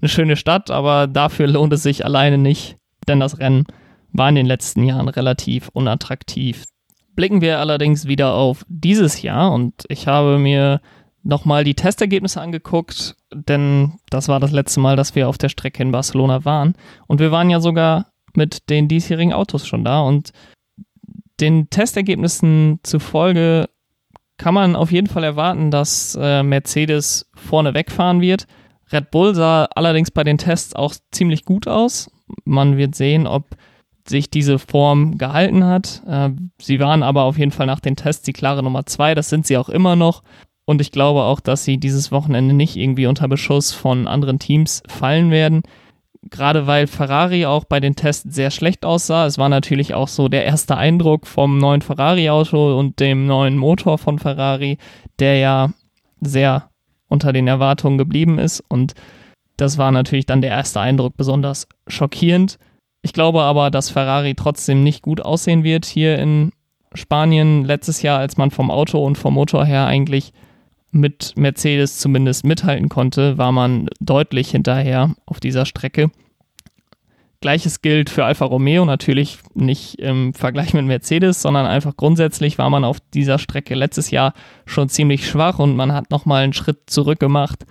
eine 0.00 0.08
schöne 0.08 0.36
Stadt, 0.36 0.70
aber 0.70 1.06
dafür 1.06 1.46
lohnt 1.46 1.72
es 1.72 1.82
sich 1.82 2.04
alleine 2.04 2.38
nicht, 2.38 2.76
denn 3.08 3.20
das 3.20 3.38
Rennen 3.38 3.64
war 4.12 4.28
in 4.28 4.34
den 4.34 4.46
letzten 4.46 4.84
Jahren 4.84 5.08
relativ 5.08 5.68
unattraktiv. 5.72 6.64
Blicken 7.14 7.40
wir 7.40 7.58
allerdings 7.58 8.06
wieder 8.06 8.34
auf 8.34 8.64
dieses 8.68 9.22
Jahr 9.22 9.52
und 9.52 9.84
ich 9.88 10.06
habe 10.06 10.38
mir 10.38 10.80
nochmal 11.26 11.64
die 11.64 11.74
Testergebnisse 11.74 12.40
angeguckt, 12.40 13.16
denn 13.34 13.98
das 14.10 14.28
war 14.28 14.40
das 14.40 14.52
letzte 14.52 14.80
Mal, 14.80 14.96
dass 14.96 15.14
wir 15.14 15.28
auf 15.28 15.38
der 15.38 15.48
Strecke 15.48 15.82
in 15.82 15.92
Barcelona 15.92 16.44
waren. 16.44 16.74
Und 17.06 17.20
wir 17.20 17.32
waren 17.32 17.50
ja 17.50 17.60
sogar 17.60 18.12
mit 18.34 18.70
den 18.70 18.88
diesjährigen 18.88 19.32
Autos 19.32 19.66
schon 19.66 19.84
da. 19.84 20.00
Und 20.00 20.32
den 21.40 21.68
Testergebnissen 21.68 22.80
zufolge 22.82 23.68
kann 24.38 24.54
man 24.54 24.76
auf 24.76 24.92
jeden 24.92 25.08
Fall 25.08 25.24
erwarten, 25.24 25.70
dass 25.70 26.16
äh, 26.20 26.42
Mercedes 26.42 27.30
vorne 27.34 27.74
wegfahren 27.74 28.20
wird. 28.20 28.46
Red 28.92 29.10
Bull 29.10 29.34
sah 29.34 29.64
allerdings 29.74 30.10
bei 30.10 30.22
den 30.22 30.38
Tests 30.38 30.76
auch 30.76 30.94
ziemlich 31.10 31.44
gut 31.44 31.66
aus. 31.66 32.10
Man 32.44 32.76
wird 32.76 32.94
sehen, 32.94 33.26
ob 33.26 33.56
sich 34.08 34.30
diese 34.30 34.58
Form 34.58 35.18
gehalten 35.18 35.64
hat. 35.64 36.02
Äh, 36.06 36.30
sie 36.60 36.78
waren 36.78 37.02
aber 37.02 37.22
auf 37.24 37.38
jeden 37.38 37.50
Fall 37.50 37.66
nach 37.66 37.80
den 37.80 37.96
Tests 37.96 38.22
die 38.22 38.32
klare 38.32 38.62
Nummer 38.62 38.86
zwei. 38.86 39.14
Das 39.14 39.28
sind 39.28 39.46
sie 39.46 39.56
auch 39.56 39.68
immer 39.68 39.96
noch. 39.96 40.22
Und 40.66 40.80
ich 40.80 40.90
glaube 40.90 41.22
auch, 41.22 41.40
dass 41.40 41.64
sie 41.64 41.78
dieses 41.78 42.12
Wochenende 42.12 42.52
nicht 42.52 42.76
irgendwie 42.76 43.06
unter 43.06 43.28
Beschuss 43.28 43.72
von 43.72 44.08
anderen 44.08 44.38
Teams 44.38 44.82
fallen 44.88 45.30
werden. 45.30 45.62
Gerade 46.28 46.66
weil 46.66 46.88
Ferrari 46.88 47.46
auch 47.46 47.64
bei 47.64 47.78
den 47.78 47.94
Tests 47.94 48.34
sehr 48.34 48.50
schlecht 48.50 48.84
aussah. 48.84 49.26
Es 49.26 49.38
war 49.38 49.48
natürlich 49.48 49.94
auch 49.94 50.08
so 50.08 50.28
der 50.28 50.44
erste 50.44 50.76
Eindruck 50.76 51.28
vom 51.28 51.58
neuen 51.58 51.82
Ferrari-Auto 51.82 52.76
und 52.76 52.98
dem 52.98 53.26
neuen 53.26 53.56
Motor 53.56 53.96
von 53.96 54.18
Ferrari, 54.18 54.78
der 55.20 55.38
ja 55.38 55.70
sehr 56.20 56.68
unter 57.08 57.32
den 57.32 57.46
Erwartungen 57.46 57.96
geblieben 57.96 58.40
ist. 58.40 58.60
Und 58.68 58.94
das 59.56 59.78
war 59.78 59.92
natürlich 59.92 60.26
dann 60.26 60.40
der 60.40 60.50
erste 60.50 60.80
Eindruck 60.80 61.16
besonders 61.16 61.68
schockierend. 61.86 62.58
Ich 63.02 63.12
glaube 63.12 63.42
aber, 63.42 63.70
dass 63.70 63.90
Ferrari 63.90 64.34
trotzdem 64.34 64.82
nicht 64.82 65.02
gut 65.02 65.20
aussehen 65.20 65.62
wird 65.62 65.86
hier 65.86 66.18
in 66.18 66.50
Spanien 66.92 67.64
letztes 67.64 68.02
Jahr, 68.02 68.18
als 68.18 68.36
man 68.36 68.50
vom 68.50 68.68
Auto 68.68 69.04
und 69.04 69.16
vom 69.16 69.34
Motor 69.34 69.64
her 69.64 69.86
eigentlich 69.86 70.32
mit 70.90 71.34
Mercedes 71.36 71.98
zumindest 71.98 72.44
mithalten 72.44 72.88
konnte, 72.88 73.38
war 73.38 73.52
man 73.52 73.88
deutlich 74.00 74.50
hinterher 74.50 75.14
auf 75.26 75.40
dieser 75.40 75.66
Strecke. 75.66 76.10
Gleiches 77.40 77.82
gilt 77.82 78.08
für 78.08 78.24
Alfa 78.24 78.46
Romeo, 78.46 78.84
natürlich 78.84 79.38
nicht 79.54 79.96
im 79.96 80.32
Vergleich 80.32 80.72
mit 80.72 80.86
Mercedes, 80.86 81.42
sondern 81.42 81.66
einfach 81.66 81.96
grundsätzlich 81.96 82.58
war 82.58 82.70
man 82.70 82.84
auf 82.84 82.98
dieser 83.12 83.38
Strecke 83.38 83.74
letztes 83.74 84.10
Jahr 84.10 84.32
schon 84.64 84.88
ziemlich 84.88 85.28
schwach 85.28 85.58
und 85.58 85.76
man 85.76 85.92
hat 85.92 86.10
nochmal 86.10 86.44
einen 86.44 86.54
Schritt 86.54 86.88
zurück 86.88 87.20
gemacht. 87.20 87.66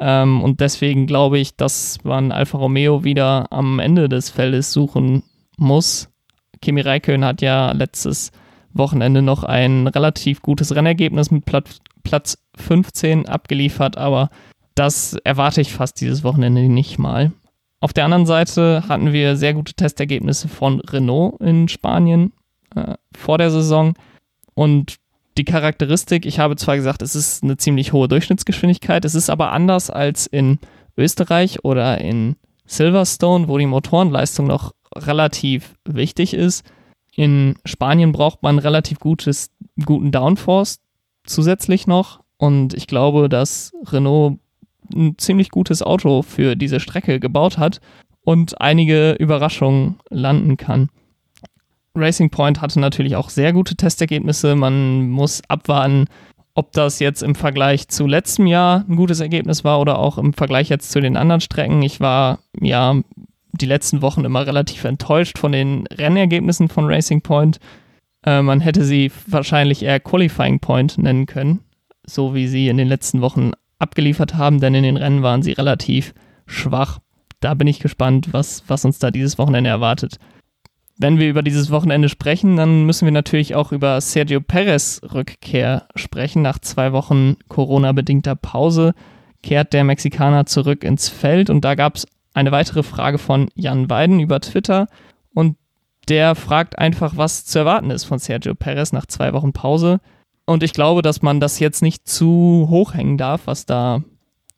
Ähm, 0.00 0.42
und 0.42 0.60
deswegen 0.60 1.06
glaube 1.06 1.38
ich, 1.38 1.56
dass 1.56 1.98
man 2.02 2.32
Alfa 2.32 2.56
Romeo 2.56 3.04
wieder 3.04 3.52
am 3.52 3.78
Ende 3.78 4.08
des 4.08 4.30
Feldes 4.30 4.72
suchen 4.72 5.22
muss. 5.58 6.08
Kimi 6.62 6.80
Räikkönen 6.80 7.24
hat 7.24 7.42
ja 7.42 7.72
letztes 7.72 8.32
Wochenende 8.72 9.22
noch 9.22 9.44
ein 9.44 9.86
relativ 9.86 10.42
gutes 10.42 10.74
Rennergebnis 10.74 11.30
mit 11.30 11.44
Platz 11.44 12.38
15 12.56 13.28
abgeliefert, 13.28 13.96
aber 13.98 14.30
das 14.74 15.14
erwarte 15.24 15.60
ich 15.60 15.72
fast 15.72 16.00
dieses 16.00 16.24
Wochenende 16.24 16.62
nicht 16.62 16.98
mal. 16.98 17.32
Auf 17.80 17.92
der 17.92 18.04
anderen 18.04 18.26
Seite 18.26 18.84
hatten 18.88 19.12
wir 19.12 19.36
sehr 19.36 19.54
gute 19.54 19.74
Testergebnisse 19.74 20.48
von 20.48 20.80
Renault 20.80 21.40
in 21.40 21.68
Spanien 21.68 22.32
äh, 22.74 22.94
vor 23.16 23.38
der 23.38 23.50
Saison. 23.50 23.94
Und 24.54 24.96
die 25.38 25.44
Charakteristik, 25.44 26.26
ich 26.26 26.38
habe 26.38 26.56
zwar 26.56 26.76
gesagt, 26.76 27.00
es 27.02 27.14
ist 27.14 27.42
eine 27.42 27.56
ziemlich 27.56 27.92
hohe 27.92 28.08
Durchschnittsgeschwindigkeit, 28.08 29.04
es 29.04 29.14
ist 29.14 29.30
aber 29.30 29.52
anders 29.52 29.88
als 29.88 30.26
in 30.26 30.58
Österreich 30.96 31.64
oder 31.64 31.98
in 31.98 32.36
Silverstone, 32.66 33.48
wo 33.48 33.56
die 33.56 33.66
Motorenleistung 33.66 34.46
noch 34.46 34.72
relativ 34.94 35.74
wichtig 35.88 36.34
ist. 36.34 36.64
In 37.14 37.56
Spanien 37.64 38.12
braucht 38.12 38.42
man 38.42 38.58
relativ 38.58 38.98
gutes, 39.00 39.50
guten 39.84 40.12
Downforce 40.12 40.80
zusätzlich 41.24 41.86
noch. 41.86 42.20
Und 42.36 42.74
ich 42.74 42.86
glaube, 42.86 43.28
dass 43.28 43.72
Renault 43.86 44.38
ein 44.94 45.16
ziemlich 45.18 45.50
gutes 45.50 45.82
Auto 45.82 46.22
für 46.22 46.56
diese 46.56 46.80
Strecke 46.80 47.20
gebaut 47.20 47.58
hat 47.58 47.80
und 48.22 48.60
einige 48.60 49.12
Überraschungen 49.12 49.96
landen 50.08 50.56
kann. 50.56 50.88
Racing 51.94 52.30
Point 52.30 52.60
hatte 52.60 52.80
natürlich 52.80 53.16
auch 53.16 53.30
sehr 53.30 53.52
gute 53.52 53.76
Testergebnisse. 53.76 54.54
Man 54.54 55.10
muss 55.10 55.42
abwarten, 55.48 56.06
ob 56.54 56.72
das 56.72 56.98
jetzt 56.98 57.22
im 57.22 57.34
Vergleich 57.34 57.88
zu 57.88 58.06
letztem 58.06 58.46
Jahr 58.46 58.84
ein 58.88 58.96
gutes 58.96 59.20
Ergebnis 59.20 59.64
war 59.64 59.80
oder 59.80 59.98
auch 59.98 60.18
im 60.18 60.32
Vergleich 60.32 60.68
jetzt 60.68 60.90
zu 60.90 61.00
den 61.00 61.16
anderen 61.16 61.40
Strecken. 61.40 61.82
Ich 61.82 62.00
war 62.00 62.40
ja 62.60 63.00
die 63.60 63.66
letzten 63.66 64.02
Wochen 64.02 64.24
immer 64.24 64.46
relativ 64.46 64.84
enttäuscht 64.84 65.38
von 65.38 65.52
den 65.52 65.86
Rennergebnissen 65.86 66.68
von 66.68 66.86
Racing 66.86 67.22
Point. 67.22 67.58
Äh, 68.24 68.42
man 68.42 68.60
hätte 68.60 68.84
sie 68.84 69.10
wahrscheinlich 69.26 69.82
eher 69.82 70.00
Qualifying 70.00 70.60
Point 70.60 70.98
nennen 70.98 71.26
können, 71.26 71.60
so 72.04 72.34
wie 72.34 72.48
sie 72.48 72.68
in 72.68 72.76
den 72.76 72.88
letzten 72.88 73.20
Wochen 73.20 73.52
abgeliefert 73.78 74.34
haben, 74.34 74.60
denn 74.60 74.74
in 74.74 74.82
den 74.82 74.96
Rennen 74.96 75.22
waren 75.22 75.42
sie 75.42 75.52
relativ 75.52 76.14
schwach. 76.46 76.98
Da 77.40 77.54
bin 77.54 77.66
ich 77.66 77.80
gespannt, 77.80 78.28
was, 78.32 78.64
was 78.68 78.84
uns 78.84 78.98
da 78.98 79.10
dieses 79.10 79.38
Wochenende 79.38 79.70
erwartet. 79.70 80.18
Wenn 80.98 81.18
wir 81.18 81.30
über 81.30 81.42
dieses 81.42 81.70
Wochenende 81.70 82.10
sprechen, 82.10 82.58
dann 82.58 82.84
müssen 82.84 83.06
wir 83.06 83.12
natürlich 83.12 83.54
auch 83.54 83.72
über 83.72 83.98
Sergio 84.02 84.42
Perez 84.42 85.00
Rückkehr 85.14 85.88
sprechen. 85.94 86.42
Nach 86.42 86.58
zwei 86.58 86.92
Wochen 86.92 87.36
Corona-bedingter 87.48 88.36
Pause 88.36 88.92
kehrt 89.42 89.72
der 89.72 89.84
Mexikaner 89.84 90.44
zurück 90.44 90.84
ins 90.84 91.08
Feld 91.08 91.48
und 91.48 91.64
da 91.64 91.74
gab 91.74 91.96
es 91.96 92.06
eine 92.34 92.52
weitere 92.52 92.82
Frage 92.82 93.18
von 93.18 93.48
Jan 93.54 93.90
Weiden 93.90 94.20
über 94.20 94.40
Twitter 94.40 94.86
und 95.34 95.56
der 96.08 96.34
fragt 96.34 96.78
einfach, 96.78 97.16
was 97.16 97.44
zu 97.44 97.60
erwarten 97.60 97.90
ist 97.90 98.04
von 98.04 98.18
Sergio 98.18 98.54
Perez 98.54 98.92
nach 98.92 99.06
zwei 99.06 99.32
Wochen 99.32 99.52
Pause. 99.52 100.00
Und 100.44 100.62
ich 100.62 100.72
glaube, 100.72 101.02
dass 101.02 101.22
man 101.22 101.38
das 101.38 101.60
jetzt 101.60 101.82
nicht 101.82 102.08
zu 102.08 102.66
hoch 102.68 102.94
hängen 102.94 103.16
darf, 103.18 103.42
was 103.44 103.66
da 103.66 104.02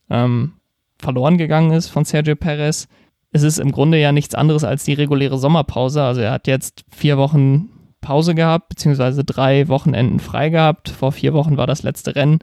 ähm, 0.08 0.54
verloren 0.98 1.36
gegangen 1.36 1.72
ist 1.72 1.88
von 1.88 2.04
Sergio 2.04 2.36
Perez. 2.36 2.88
Es 3.32 3.42
ist 3.42 3.58
im 3.58 3.72
Grunde 3.72 3.98
ja 3.98 4.12
nichts 4.12 4.34
anderes 4.34 4.64
als 4.64 4.84
die 4.84 4.94
reguläre 4.94 5.38
Sommerpause. 5.38 6.02
Also 6.02 6.20
er 6.20 6.32
hat 6.32 6.46
jetzt 6.46 6.84
vier 6.90 7.18
Wochen 7.18 7.70
Pause 8.00 8.34
gehabt, 8.34 8.70
beziehungsweise 8.70 9.24
drei 9.24 9.68
Wochenenden 9.68 10.20
frei 10.20 10.48
gehabt. 10.48 10.88
Vor 10.88 11.12
vier 11.12 11.32
Wochen 11.34 11.56
war 11.56 11.66
das 11.66 11.82
letzte 11.82 12.14
Rennen. 12.16 12.38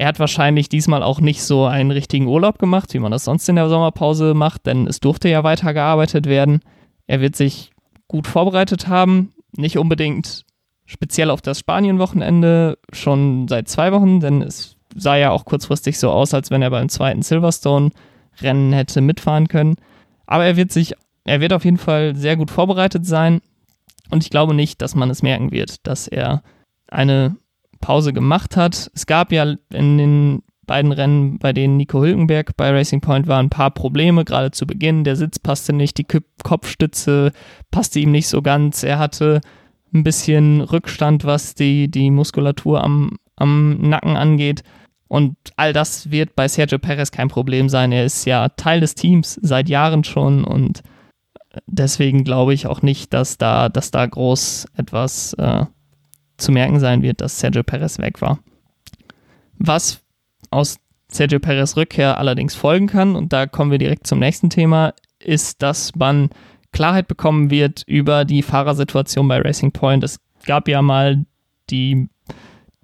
Er 0.00 0.06
hat 0.06 0.18
wahrscheinlich 0.18 0.70
diesmal 0.70 1.02
auch 1.02 1.20
nicht 1.20 1.42
so 1.42 1.66
einen 1.66 1.90
richtigen 1.90 2.26
Urlaub 2.26 2.58
gemacht, 2.58 2.94
wie 2.94 2.98
man 2.98 3.12
das 3.12 3.24
sonst 3.24 3.46
in 3.50 3.56
der 3.56 3.68
Sommerpause 3.68 4.32
macht, 4.32 4.64
denn 4.64 4.86
es 4.86 4.98
durfte 4.98 5.28
ja 5.28 5.44
weitergearbeitet 5.44 6.24
werden. 6.24 6.60
Er 7.06 7.20
wird 7.20 7.36
sich 7.36 7.70
gut 8.08 8.26
vorbereitet 8.26 8.88
haben, 8.88 9.34
nicht 9.58 9.76
unbedingt 9.76 10.46
speziell 10.86 11.28
auf 11.28 11.42
das 11.42 11.58
Spanien-Wochenende, 11.58 12.78
schon 12.94 13.46
seit 13.46 13.68
zwei 13.68 13.92
Wochen, 13.92 14.20
denn 14.20 14.40
es 14.40 14.78
sah 14.96 15.16
ja 15.16 15.32
auch 15.32 15.44
kurzfristig 15.44 15.98
so 15.98 16.10
aus, 16.10 16.32
als 16.32 16.50
wenn 16.50 16.62
er 16.62 16.70
beim 16.70 16.88
zweiten 16.88 17.20
Silverstone-Rennen 17.20 18.72
hätte 18.72 19.02
mitfahren 19.02 19.48
können. 19.48 19.74
Aber 20.24 20.46
er 20.46 20.56
wird 20.56 20.72
sich, 20.72 20.94
er 21.24 21.42
wird 21.42 21.52
auf 21.52 21.66
jeden 21.66 21.76
Fall 21.76 22.16
sehr 22.16 22.38
gut 22.38 22.50
vorbereitet 22.50 23.04
sein. 23.04 23.42
Und 24.08 24.24
ich 24.24 24.30
glaube 24.30 24.54
nicht, 24.54 24.80
dass 24.80 24.94
man 24.94 25.10
es 25.10 25.22
merken 25.22 25.52
wird, 25.52 25.86
dass 25.86 26.08
er 26.08 26.42
eine 26.88 27.36
Pause 27.80 28.12
gemacht 28.12 28.56
hat. 28.56 28.90
Es 28.94 29.06
gab 29.06 29.32
ja 29.32 29.54
in 29.72 29.98
den 29.98 30.42
beiden 30.66 30.92
Rennen, 30.92 31.38
bei 31.38 31.52
denen 31.52 31.76
Nico 31.76 32.00
Hülkenberg 32.00 32.56
bei 32.56 32.70
Racing 32.70 33.00
Point 33.00 33.26
war, 33.26 33.40
ein 33.40 33.50
paar 33.50 33.72
Probleme, 33.72 34.24
gerade 34.24 34.52
zu 34.52 34.66
Beginn. 34.66 35.02
Der 35.02 35.16
Sitz 35.16 35.40
passte 35.40 35.72
nicht, 35.72 35.98
die 35.98 36.06
Kopfstütze 36.44 37.32
passte 37.72 37.98
ihm 37.98 38.12
nicht 38.12 38.28
so 38.28 38.40
ganz. 38.40 38.84
Er 38.84 39.00
hatte 39.00 39.40
ein 39.92 40.04
bisschen 40.04 40.60
Rückstand, 40.60 41.24
was 41.24 41.56
die, 41.56 41.90
die 41.90 42.12
Muskulatur 42.12 42.84
am, 42.84 43.16
am 43.34 43.80
Nacken 43.80 44.16
angeht. 44.16 44.62
Und 45.08 45.36
all 45.56 45.72
das 45.72 46.12
wird 46.12 46.36
bei 46.36 46.46
Sergio 46.46 46.78
Perez 46.78 47.10
kein 47.10 47.26
Problem 47.26 47.68
sein. 47.68 47.90
Er 47.90 48.04
ist 48.04 48.24
ja 48.24 48.48
Teil 48.50 48.78
des 48.78 48.94
Teams 48.94 49.40
seit 49.42 49.68
Jahren 49.68 50.04
schon 50.04 50.44
und 50.44 50.84
deswegen 51.66 52.22
glaube 52.22 52.54
ich 52.54 52.68
auch 52.68 52.82
nicht, 52.82 53.12
dass 53.12 53.38
da, 53.38 53.68
dass 53.68 53.90
da 53.90 54.06
groß 54.06 54.66
etwas 54.76 55.32
äh, 55.34 55.64
zu 56.40 56.52
merken 56.52 56.80
sein 56.80 57.02
wird, 57.02 57.20
dass 57.20 57.38
Sergio 57.38 57.62
Perez 57.62 57.98
weg 57.98 58.20
war. 58.20 58.38
Was 59.58 60.00
aus 60.50 60.78
Sergio 61.08 61.38
Perez 61.38 61.76
Rückkehr 61.76 62.18
allerdings 62.18 62.54
folgen 62.54 62.86
kann, 62.86 63.16
und 63.16 63.32
da 63.32 63.46
kommen 63.46 63.70
wir 63.70 63.78
direkt 63.78 64.06
zum 64.06 64.18
nächsten 64.18 64.50
Thema, 64.50 64.94
ist, 65.18 65.62
dass 65.62 65.94
man 65.94 66.30
Klarheit 66.72 67.08
bekommen 67.08 67.50
wird 67.50 67.82
über 67.86 68.24
die 68.24 68.42
Fahrersituation 68.42 69.28
bei 69.28 69.40
Racing 69.40 69.72
Point. 69.72 70.04
Es 70.04 70.20
gab 70.46 70.68
ja 70.68 70.82
mal 70.82 71.24
die 71.68 72.08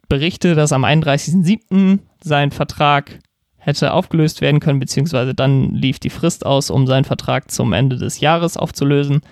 Berichte, 0.08 0.54
dass 0.54 0.72
am 0.72 0.84
31.07. 0.84 2.00
sein 2.22 2.50
Vertrag 2.50 3.20
hätte 3.58 3.92
aufgelöst 3.92 4.40
werden 4.40 4.60
können, 4.60 4.78
beziehungsweise 4.78 5.34
dann 5.34 5.74
lief 5.74 5.98
die 5.98 6.10
Frist 6.10 6.46
aus, 6.46 6.70
um 6.70 6.86
seinen 6.86 7.04
Vertrag 7.04 7.50
zum 7.50 7.72
Ende 7.72 7.96
des 7.96 8.20
Jahres 8.20 8.56
aufzulösen. 8.56 9.22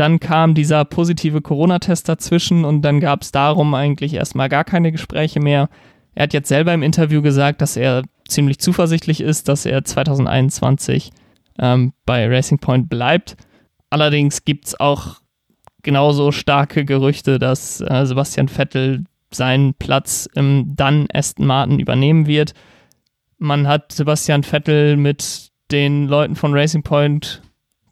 Dann 0.00 0.18
kam 0.18 0.54
dieser 0.54 0.86
positive 0.86 1.42
Corona-Test 1.42 2.08
dazwischen 2.08 2.64
und 2.64 2.80
dann 2.80 3.00
gab 3.00 3.20
es 3.20 3.32
darum 3.32 3.74
eigentlich 3.74 4.14
erstmal 4.14 4.48
gar 4.48 4.64
keine 4.64 4.92
Gespräche 4.92 5.40
mehr. 5.40 5.68
Er 6.14 6.22
hat 6.22 6.32
jetzt 6.32 6.48
selber 6.48 6.72
im 6.72 6.82
Interview 6.82 7.20
gesagt, 7.20 7.60
dass 7.60 7.76
er 7.76 8.04
ziemlich 8.26 8.60
zuversichtlich 8.60 9.20
ist, 9.20 9.48
dass 9.48 9.66
er 9.66 9.84
2021 9.84 11.10
ähm, 11.58 11.92
bei 12.06 12.26
Racing 12.26 12.60
Point 12.60 12.88
bleibt. 12.88 13.36
Allerdings 13.90 14.46
gibt 14.46 14.68
es 14.68 14.80
auch 14.80 15.20
genauso 15.82 16.32
starke 16.32 16.86
Gerüchte, 16.86 17.38
dass 17.38 17.82
äh, 17.82 18.06
Sebastian 18.06 18.48
Vettel 18.48 19.04
seinen 19.30 19.74
Platz 19.74 20.30
im 20.34 20.72
dann 20.76 21.08
Aston 21.12 21.44
Martin 21.44 21.78
übernehmen 21.78 22.26
wird. 22.26 22.54
Man 23.36 23.68
hat 23.68 23.92
Sebastian 23.92 24.44
Vettel 24.44 24.96
mit 24.96 25.50
den 25.70 26.08
Leuten 26.08 26.36
von 26.36 26.54
Racing 26.54 26.84
Point 26.84 27.42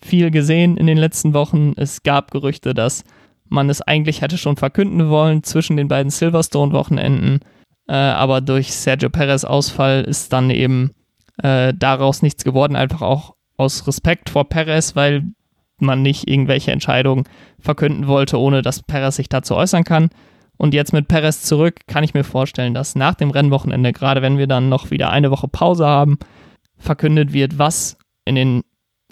viel 0.00 0.30
gesehen 0.30 0.76
in 0.76 0.86
den 0.86 0.98
letzten 0.98 1.34
Wochen. 1.34 1.72
Es 1.76 2.02
gab 2.02 2.30
Gerüchte, 2.30 2.74
dass 2.74 3.04
man 3.48 3.70
es 3.70 3.82
eigentlich 3.82 4.20
hätte 4.20 4.38
schon 4.38 4.56
verkünden 4.56 5.08
wollen 5.08 5.42
zwischen 5.42 5.76
den 5.76 5.88
beiden 5.88 6.10
Silverstone-Wochenenden. 6.10 7.40
Äh, 7.88 7.94
aber 7.94 8.40
durch 8.40 8.72
Sergio 8.72 9.08
Perez 9.08 9.44
Ausfall 9.44 10.02
ist 10.02 10.32
dann 10.32 10.50
eben 10.50 10.92
äh, 11.42 11.72
daraus 11.74 12.22
nichts 12.22 12.44
geworden, 12.44 12.76
einfach 12.76 13.02
auch 13.02 13.34
aus 13.56 13.86
Respekt 13.86 14.30
vor 14.30 14.48
Perez, 14.48 14.94
weil 14.94 15.24
man 15.80 16.02
nicht 16.02 16.28
irgendwelche 16.28 16.72
Entscheidungen 16.72 17.24
verkünden 17.58 18.06
wollte, 18.06 18.38
ohne 18.38 18.62
dass 18.62 18.82
Perez 18.82 19.16
sich 19.16 19.28
dazu 19.28 19.54
äußern 19.54 19.84
kann. 19.84 20.10
Und 20.56 20.74
jetzt 20.74 20.92
mit 20.92 21.08
Perez 21.08 21.42
zurück 21.42 21.80
kann 21.86 22.04
ich 22.04 22.14
mir 22.14 22.24
vorstellen, 22.24 22.74
dass 22.74 22.96
nach 22.96 23.14
dem 23.14 23.30
Rennwochenende, 23.30 23.92
gerade 23.92 24.22
wenn 24.22 24.38
wir 24.38 24.48
dann 24.48 24.68
noch 24.68 24.90
wieder 24.90 25.10
eine 25.10 25.30
Woche 25.30 25.46
Pause 25.46 25.86
haben, 25.86 26.18
verkündet 26.76 27.32
wird, 27.32 27.58
was 27.58 27.96
in, 28.24 28.34
den, 28.34 28.62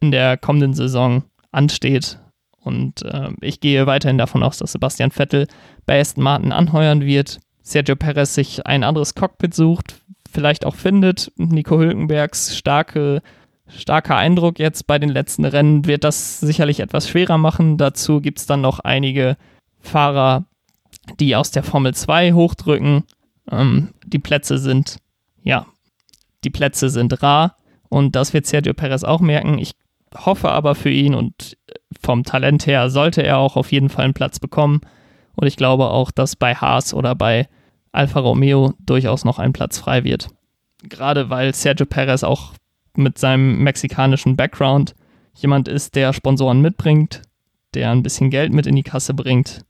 in 0.00 0.10
der 0.10 0.36
kommenden 0.36 0.74
Saison 0.74 1.24
ansteht. 1.52 2.18
Und 2.60 3.02
äh, 3.02 3.30
ich 3.40 3.60
gehe 3.60 3.86
weiterhin 3.86 4.18
davon 4.18 4.42
aus, 4.42 4.58
dass 4.58 4.72
Sebastian 4.72 5.10
Vettel 5.10 5.46
bei 5.86 6.00
Aston 6.00 6.24
Martin 6.24 6.52
anheuern 6.52 7.02
wird, 7.02 7.38
Sergio 7.62 7.96
Perez 7.96 8.34
sich 8.34 8.66
ein 8.66 8.84
anderes 8.84 9.14
Cockpit 9.14 9.54
sucht, 9.54 10.00
vielleicht 10.30 10.64
auch 10.64 10.74
findet. 10.74 11.32
Nico 11.36 11.78
Hülkenbergs 11.78 12.56
starke, 12.56 13.22
starker 13.66 14.16
Eindruck 14.16 14.58
jetzt 14.58 14.86
bei 14.86 14.98
den 14.98 15.08
letzten 15.08 15.44
Rennen 15.44 15.84
wird 15.84 16.04
das 16.04 16.40
sicherlich 16.40 16.80
etwas 16.80 17.08
schwerer 17.08 17.38
machen. 17.38 17.76
Dazu 17.76 18.20
gibt 18.20 18.38
es 18.38 18.46
dann 18.46 18.60
noch 18.60 18.80
einige 18.80 19.36
Fahrer, 19.80 20.44
die 21.18 21.34
aus 21.34 21.50
der 21.50 21.62
Formel 21.62 21.94
2 21.94 22.32
hochdrücken. 22.32 23.04
Ähm, 23.50 23.90
die 24.04 24.18
Plätze 24.18 24.58
sind, 24.58 24.98
ja, 25.42 25.66
die 26.44 26.50
Plätze 26.50 26.88
sind 26.90 27.22
rar 27.22 27.56
und 27.88 28.14
das 28.14 28.32
wird 28.32 28.46
Sergio 28.46 28.74
Perez 28.74 29.02
auch 29.02 29.20
merken. 29.20 29.58
Ich 29.58 29.72
hoffe 30.14 30.50
aber 30.50 30.75
für 30.75 30.90
ihn 30.90 31.14
und 31.14 31.56
vom 32.00 32.25
Talent 32.25 32.66
her 32.66 32.90
sollte 32.90 33.22
er 33.22 33.38
auch 33.38 33.56
auf 33.56 33.72
jeden 33.72 33.88
Fall 33.88 34.04
einen 34.04 34.14
Platz 34.14 34.38
bekommen. 34.38 34.80
Und 35.34 35.46
ich 35.46 35.56
glaube 35.56 35.90
auch, 35.90 36.10
dass 36.10 36.36
bei 36.36 36.54
Haas 36.54 36.94
oder 36.94 37.14
bei 37.14 37.48
Alfa 37.92 38.20
Romeo 38.20 38.75
durchaus 38.78 39.25
noch 39.25 39.38
ein 39.38 39.52
Platz 39.52 39.78
frei 39.78 40.04
wird. 40.04 40.28
Gerade 40.82 41.30
weil 41.30 41.54
Sergio 41.54 41.86
Perez 41.86 42.22
auch 42.22 42.52
mit 42.94 43.18
seinem 43.18 43.62
mexikanischen 43.62 44.36
Background 44.36 44.94
jemand 45.34 45.68
ist, 45.68 45.94
der 45.96 46.12
Sponsoren 46.12 46.60
mitbringt, 46.60 47.22
der 47.75 47.90
ein 47.90 48.02
bisschen 48.02 48.30
Geld 48.30 48.52
mit 48.52 48.66
in 48.66 48.76
die 48.76 48.82
Kasse 48.82 49.12
bringt 49.12 49.64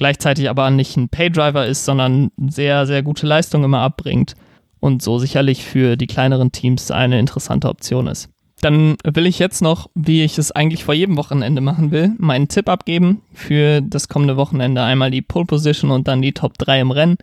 gleichzeitig 0.00 0.48
aber 0.48 0.70
nicht 0.70 0.96
ein 0.96 1.10
Paydriver 1.10 1.66
ist, 1.66 1.84
sondern 1.84 2.30
sehr, 2.38 2.86
sehr 2.86 3.02
gute 3.02 3.26
Leistung 3.26 3.64
immer 3.64 3.80
abbringt 3.80 4.34
und 4.80 5.02
so 5.02 5.18
sicherlich 5.18 5.62
für 5.62 5.98
die 5.98 6.06
kleineren 6.06 6.52
Teams 6.52 6.90
eine 6.90 7.18
interessante 7.18 7.68
Option 7.68 8.06
ist. 8.06 8.30
Dann 8.60 8.96
will 9.04 9.26
ich 9.26 9.38
jetzt 9.38 9.62
noch, 9.62 9.88
wie 9.94 10.22
ich 10.22 10.36
es 10.36 10.52
eigentlich 10.52 10.84
vor 10.84 10.94
jedem 10.94 11.16
Wochenende 11.16 11.62
machen 11.62 11.90
will, 11.90 12.12
meinen 12.18 12.48
Tipp 12.48 12.68
abgeben 12.68 13.22
für 13.32 13.80
das 13.80 14.08
kommende 14.08 14.36
Wochenende. 14.36 14.82
Einmal 14.82 15.10
die 15.10 15.22
Pole 15.22 15.46
Position 15.46 15.90
und 15.90 16.08
dann 16.08 16.20
die 16.20 16.32
Top 16.32 16.58
3 16.58 16.80
im 16.80 16.90
Rennen. 16.90 17.16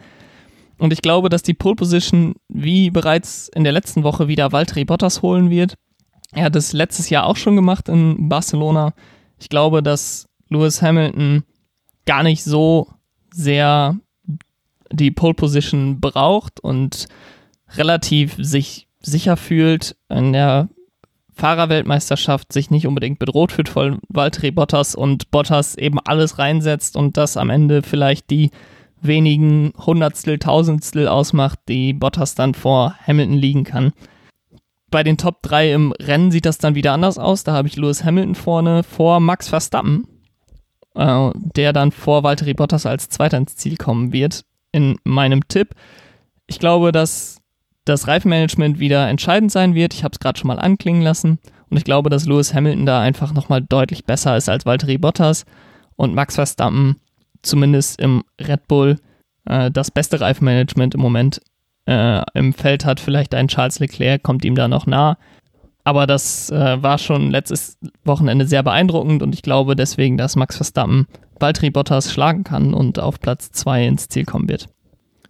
Und 0.80 0.94
ich 0.94 1.02
glaube, 1.02 1.30
dass 1.30 1.44
die 1.44 1.54
Pole 1.54 1.76
Position 1.76 2.36
wie 2.50 2.90
bereits 2.90 3.50
in 3.54 3.64
der 3.64 3.74
letzten 3.74 4.04
Woche 4.04 4.28
wieder 4.28 4.52
Valtteri 4.52 4.86
Bottas 4.86 5.22
holen 5.22 5.50
wird. 5.50 5.76
Er 6.32 6.46
hat 6.46 6.56
es 6.56 6.74
letztes 6.74 7.10
Jahr 7.10 7.26
auch 7.26 7.38
schon 7.38 7.56
gemacht 7.56 7.88
in 7.88 8.30
Barcelona. 8.30 8.94
Ich 9.40 9.50
glaube, 9.50 9.84
dass 9.84 10.28
Lewis 10.50 10.82
Hamilton 10.82 11.44
gar 12.06 12.24
nicht 12.24 12.44
so 12.44 12.88
sehr 13.32 13.96
die 14.92 15.12
Pole 15.12 15.34
Position 15.34 16.00
braucht 16.00 16.60
und 16.60 17.08
relativ 17.76 18.36
sich 18.40 18.88
sicher 19.02 19.38
fühlt 19.38 19.96
in 20.10 20.34
der 20.34 20.70
Fahrerweltmeisterschaft, 21.38 22.52
sich 22.52 22.70
nicht 22.70 22.88
unbedingt 22.88 23.20
bedroht 23.20 23.52
fühlt 23.52 23.70
von 23.70 24.00
Valtteri 24.10 24.52
Bottas 24.52 24.96
und 24.96 25.32
Bottas 25.32 25.76
eben 25.76 26.00
alles 26.00 26.40
reinsetzt 26.40 26.96
und 26.98 27.18
das 27.18 27.38
am 27.38 27.50
Ende 27.50 27.84
vielleicht 27.84 28.30
die 28.30 28.52
wenigen 29.02 29.74
Hundertstel, 29.78 30.40
Tausendstel 30.40 31.08
ausmacht, 31.08 31.60
die 31.68 31.94
Bottas 31.94 32.36
dann 32.36 32.54
vor 32.54 32.96
Hamilton 33.06 33.38
liegen 33.38 33.64
kann. 33.64 33.94
Bei 34.90 35.04
den 35.04 35.18
Top 35.18 35.42
3 35.44 35.74
im 35.74 35.92
Rennen 35.92 36.32
sieht 36.32 36.46
das 36.46 36.58
dann 36.58 36.76
wieder 36.76 36.94
anders 36.94 37.18
aus. 37.18 37.44
Da 37.44 37.54
habe 37.54 37.68
ich 37.68 37.76
Lewis 37.76 38.04
Hamilton 38.04 38.36
vorne 38.36 38.84
vor 38.84 39.20
Max 39.20 39.50
Verstappen, 39.50 40.08
äh, 40.96 41.30
der 41.36 41.74
dann 41.74 41.92
vor 41.92 42.24
Valtteri 42.24 42.54
Bottas 42.54 42.86
als 42.86 43.10
Zweiter 43.10 43.38
ins 43.38 43.56
Ziel 43.56 43.78
kommen 43.78 44.14
wird. 44.14 44.46
In 44.72 44.98
meinem 45.04 45.48
Tipp. 45.48 45.76
Ich 46.48 46.60
glaube, 46.60 46.92
dass 46.92 47.42
das 47.88 48.08
Reifenmanagement 48.08 48.80
wieder 48.80 49.08
entscheidend 49.08 49.52
sein 49.52 49.76
wird. 49.76 49.94
Ich 49.94 50.04
habe 50.04 50.14
es 50.14 50.20
gerade 50.20 50.40
schon 50.40 50.48
mal 50.48 50.60
anklingen 50.60 51.02
lassen. 51.02 51.40
Und 51.70 51.78
ich 51.78 51.84
glaube, 51.84 52.10
dass 52.10 52.26
Lewis 52.26 52.54
Hamilton 52.54 52.86
da 52.86 53.02
einfach 53.02 53.34
nochmal 53.34 53.62
deutlich 53.62 54.06
besser 54.06 54.38
ist 54.38 54.50
als 54.50 54.66
Valtteri 54.66 54.98
Bottas 54.98 55.46
und 55.96 56.16
Max 56.16 56.36
Verstappen 56.36 56.98
zumindest 57.42 58.00
im 58.00 58.24
Red 58.40 58.68
Bull 58.68 58.98
äh, 59.46 59.70
das 59.72 59.92
beste 59.92 60.22
Reifenmanagement 60.22 60.96
im 60.96 61.02
Moment 61.02 61.42
äh, 61.88 62.22
im 62.34 62.54
Feld 62.54 62.86
hat. 62.86 63.00
Vielleicht 63.00 63.36
ein 63.36 63.48
Charles 63.48 63.80
Leclerc 63.80 64.24
kommt 64.24 64.46
ihm 64.46 64.56
da 64.56 64.68
noch 64.68 64.86
nah. 64.86 65.18
Aber 65.84 66.06
das 66.06 66.50
äh, 66.50 66.84
war 66.84 66.98
schon 66.98 67.32
letztes 67.32 67.78
Wochenende 68.04 68.46
sehr 68.46 68.62
beeindruckend 68.62 69.24
und 69.24 69.34
ich 69.34 69.42
glaube 69.42 69.76
deswegen, 69.76 70.18
dass 70.18 70.36
Max 70.36 70.58
Verstappen 70.58 71.08
Valtteri 71.40 71.70
Bottas 71.70 72.12
schlagen 72.12 72.44
kann 72.44 72.74
und 72.74 73.00
auf 73.00 73.20
Platz 73.20 73.52
2 73.52 73.88
ins 73.88 74.10
Ziel 74.10 74.26
kommen 74.26 74.50
wird. 74.50 74.68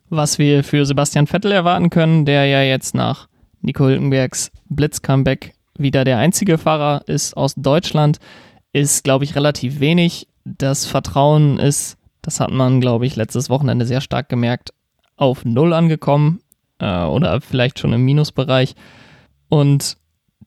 Was 0.09 0.39
wir 0.39 0.63
für 0.63 0.85
Sebastian 0.85 1.27
Vettel 1.27 1.51
erwarten 1.51 1.89
können, 1.89 2.25
der 2.25 2.45
ja 2.45 2.61
jetzt 2.61 2.95
nach 2.95 3.27
Nico 3.61 3.85
Hülkenbergs 3.85 4.51
Blitz-Comeback 4.69 5.53
wieder 5.77 6.03
der 6.03 6.17
einzige 6.17 6.57
Fahrer 6.57 7.03
ist 7.07 7.35
aus 7.35 7.55
Deutschland, 7.55 8.19
ist, 8.73 9.03
glaube 9.03 9.25
ich, 9.25 9.35
relativ 9.35 9.79
wenig. 9.79 10.27
Das 10.45 10.85
Vertrauen 10.85 11.59
ist, 11.59 11.97
das 12.21 12.39
hat 12.39 12.51
man, 12.51 12.79
glaube 12.79 13.05
ich, 13.05 13.15
letztes 13.15 13.49
Wochenende 13.49 13.85
sehr 13.85 14.01
stark 14.01 14.29
gemerkt, 14.29 14.73
auf 15.17 15.45
Null 15.45 15.73
angekommen 15.73 16.41
äh, 16.79 17.03
oder 17.03 17.41
vielleicht 17.41 17.79
schon 17.79 17.93
im 17.93 18.05
Minusbereich. 18.05 18.75
Und 19.49 19.97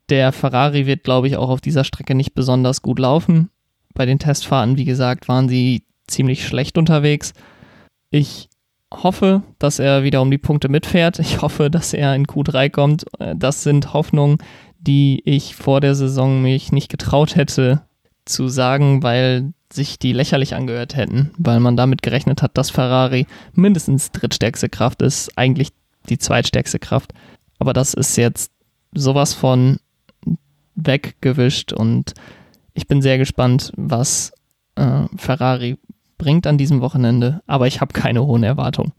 der 0.08 0.32
Ferrari 0.32 0.86
wird, 0.86 1.04
glaube 1.04 1.26
ich, 1.26 1.36
auch 1.36 1.50
auf 1.50 1.60
dieser 1.60 1.84
Strecke 1.84 2.14
nicht 2.14 2.34
besonders 2.34 2.82
gut 2.82 2.98
laufen. 2.98 3.50
Bei 3.94 4.06
den 4.06 4.18
Testfahrten, 4.18 4.76
wie 4.76 4.84
gesagt, 4.84 5.28
waren 5.28 5.48
sie 5.48 5.84
ziemlich 6.06 6.46
schlecht 6.46 6.78
unterwegs. 6.78 7.32
Ich 8.10 8.49
hoffe, 8.92 9.42
dass 9.58 9.78
er 9.78 10.02
wieder 10.02 10.20
um 10.20 10.30
die 10.30 10.38
Punkte 10.38 10.68
mitfährt. 10.68 11.18
Ich 11.18 11.42
hoffe, 11.42 11.70
dass 11.70 11.92
er 11.92 12.14
in 12.14 12.26
Q3 12.26 12.70
kommt. 12.70 13.04
Äh, 13.18 13.34
das 13.36 13.62
sind 13.62 13.92
Hoffnungen, 13.92 14.38
die 14.80 15.22
ich 15.24 15.54
vor 15.54 15.80
der 15.80 15.94
Saison 15.94 16.42
mich 16.42 16.72
nicht 16.72 16.88
getraut 16.88 17.36
hätte 17.36 17.82
zu 18.24 18.48
sagen, 18.48 19.02
weil 19.02 19.52
sich 19.72 19.98
die 19.98 20.12
lächerlich 20.12 20.54
angehört 20.54 20.96
hätten, 20.96 21.30
weil 21.38 21.60
man 21.60 21.76
damit 21.76 22.02
gerechnet 22.02 22.42
hat, 22.42 22.58
dass 22.58 22.70
Ferrari 22.70 23.26
mindestens 23.54 24.10
drittstärkste 24.10 24.68
Kraft 24.68 25.02
ist, 25.02 25.36
eigentlich 25.36 25.68
die 26.08 26.18
zweitstärkste 26.18 26.78
Kraft. 26.78 27.12
Aber 27.58 27.72
das 27.72 27.94
ist 27.94 28.16
jetzt 28.16 28.50
sowas 28.92 29.34
von 29.34 29.78
weggewischt 30.74 31.72
und 31.72 32.14
ich 32.74 32.88
bin 32.88 33.02
sehr 33.02 33.18
gespannt, 33.18 33.72
was 33.76 34.32
äh, 34.76 35.04
Ferrari 35.16 35.76
bringt 36.20 36.46
an 36.46 36.58
diesem 36.58 36.82
Wochenende, 36.82 37.40
aber 37.46 37.66
ich 37.66 37.80
habe 37.80 37.94
keine 37.94 38.22
hohen 38.26 38.42
Erwartungen. 38.42 38.92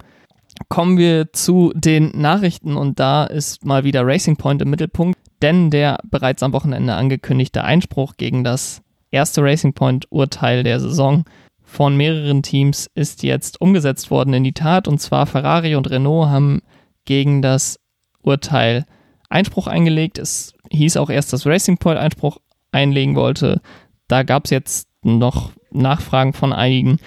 Kommen 0.70 0.98
wir 0.98 1.32
zu 1.34 1.72
den 1.76 2.12
Nachrichten 2.20 2.76
und 2.76 3.00
da 3.00 3.26
ist 3.26 3.64
mal 3.64 3.84
wieder 3.84 4.06
Racing 4.06 4.38
Point 4.38 4.64
im 4.64 4.72
Mittelpunkt, 4.72 5.20
denn 5.44 5.70
der 5.70 6.00
bereits 6.04 6.42
am 6.42 6.52
Wochenende 6.52 6.96
angekündigte 6.96 7.64
Einspruch 7.64 8.18
gegen 8.18 8.44
das 8.44 8.82
erste 9.12 9.44
Racing 9.44 9.74
Point 9.74 10.08
Urteil 10.10 10.64
der 10.64 10.80
Saison 10.80 11.24
von 11.62 11.96
mehreren 11.96 12.42
Teams 12.42 12.90
ist 12.96 13.22
jetzt 13.22 13.62
umgesetzt 13.62 14.10
worden 14.10 14.34
in 14.34 14.44
die 14.44 14.54
Tat 14.54 14.88
und 14.88 15.00
zwar 15.00 15.28
Ferrari 15.28 15.76
und 15.76 15.92
Renault 15.92 16.28
haben 16.28 16.62
gegen 17.06 17.44
das 17.44 17.80
Urteil 18.24 18.86
Einspruch 19.30 19.68
eingelegt. 19.68 20.18
Es 20.18 20.54
hieß 20.72 20.98
auch 20.98 21.12
erst, 21.12 21.34
dass 21.34 21.46
Racing 21.46 21.78
Point 21.78 22.00
Einspruch 22.00 22.40
einlegen 22.72 23.16
wollte. 23.16 23.62
Da 24.08 24.24
gab 24.24 24.46
es 24.46 24.50
jetzt 24.52 24.88
noch 25.04 25.52
Nachfragen 25.72 26.34
von 26.34 26.54
einigen 26.54 27.00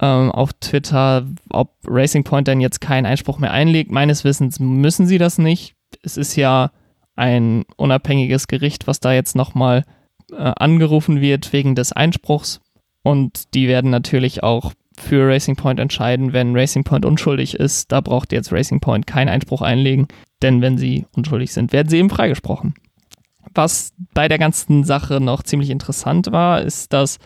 ähm, 0.00 0.30
auf 0.30 0.52
Twitter, 0.54 1.26
ob 1.50 1.74
Racing 1.86 2.24
Point 2.24 2.48
denn 2.48 2.60
jetzt 2.60 2.80
keinen 2.80 3.06
Einspruch 3.06 3.38
mehr 3.38 3.52
einlegt. 3.52 3.90
Meines 3.90 4.24
Wissens 4.24 4.60
müssen 4.60 5.06
sie 5.06 5.18
das 5.18 5.38
nicht. 5.38 5.74
Es 6.02 6.16
ist 6.16 6.36
ja 6.36 6.70
ein 7.14 7.64
unabhängiges 7.76 8.46
Gericht, 8.46 8.86
was 8.86 9.00
da 9.00 9.12
jetzt 9.12 9.36
nochmal 9.36 9.84
äh, 10.32 10.52
angerufen 10.56 11.20
wird 11.20 11.52
wegen 11.52 11.74
des 11.74 11.92
Einspruchs. 11.92 12.60
Und 13.02 13.54
die 13.54 13.68
werden 13.68 13.90
natürlich 13.90 14.42
auch 14.42 14.72
für 14.98 15.28
Racing 15.28 15.56
Point 15.56 15.78
entscheiden, 15.78 16.32
wenn 16.32 16.56
Racing 16.56 16.84
Point 16.84 17.04
unschuldig 17.04 17.54
ist. 17.54 17.92
Da 17.92 18.00
braucht 18.00 18.32
jetzt 18.32 18.52
Racing 18.52 18.80
Point 18.80 19.06
keinen 19.06 19.28
Einspruch 19.28 19.62
einlegen, 19.62 20.08
denn 20.42 20.60
wenn 20.62 20.78
sie 20.78 21.06
unschuldig 21.14 21.52
sind, 21.52 21.72
werden 21.72 21.88
sie 21.88 21.98
eben 21.98 22.10
freigesprochen. 22.10 22.74
Was 23.54 23.92
bei 24.12 24.28
der 24.28 24.38
ganzen 24.38 24.84
Sache 24.84 25.20
noch 25.20 25.42
ziemlich 25.42 25.70
interessant 25.70 26.32
war, 26.32 26.62
ist, 26.62 26.92
dass 26.92 27.18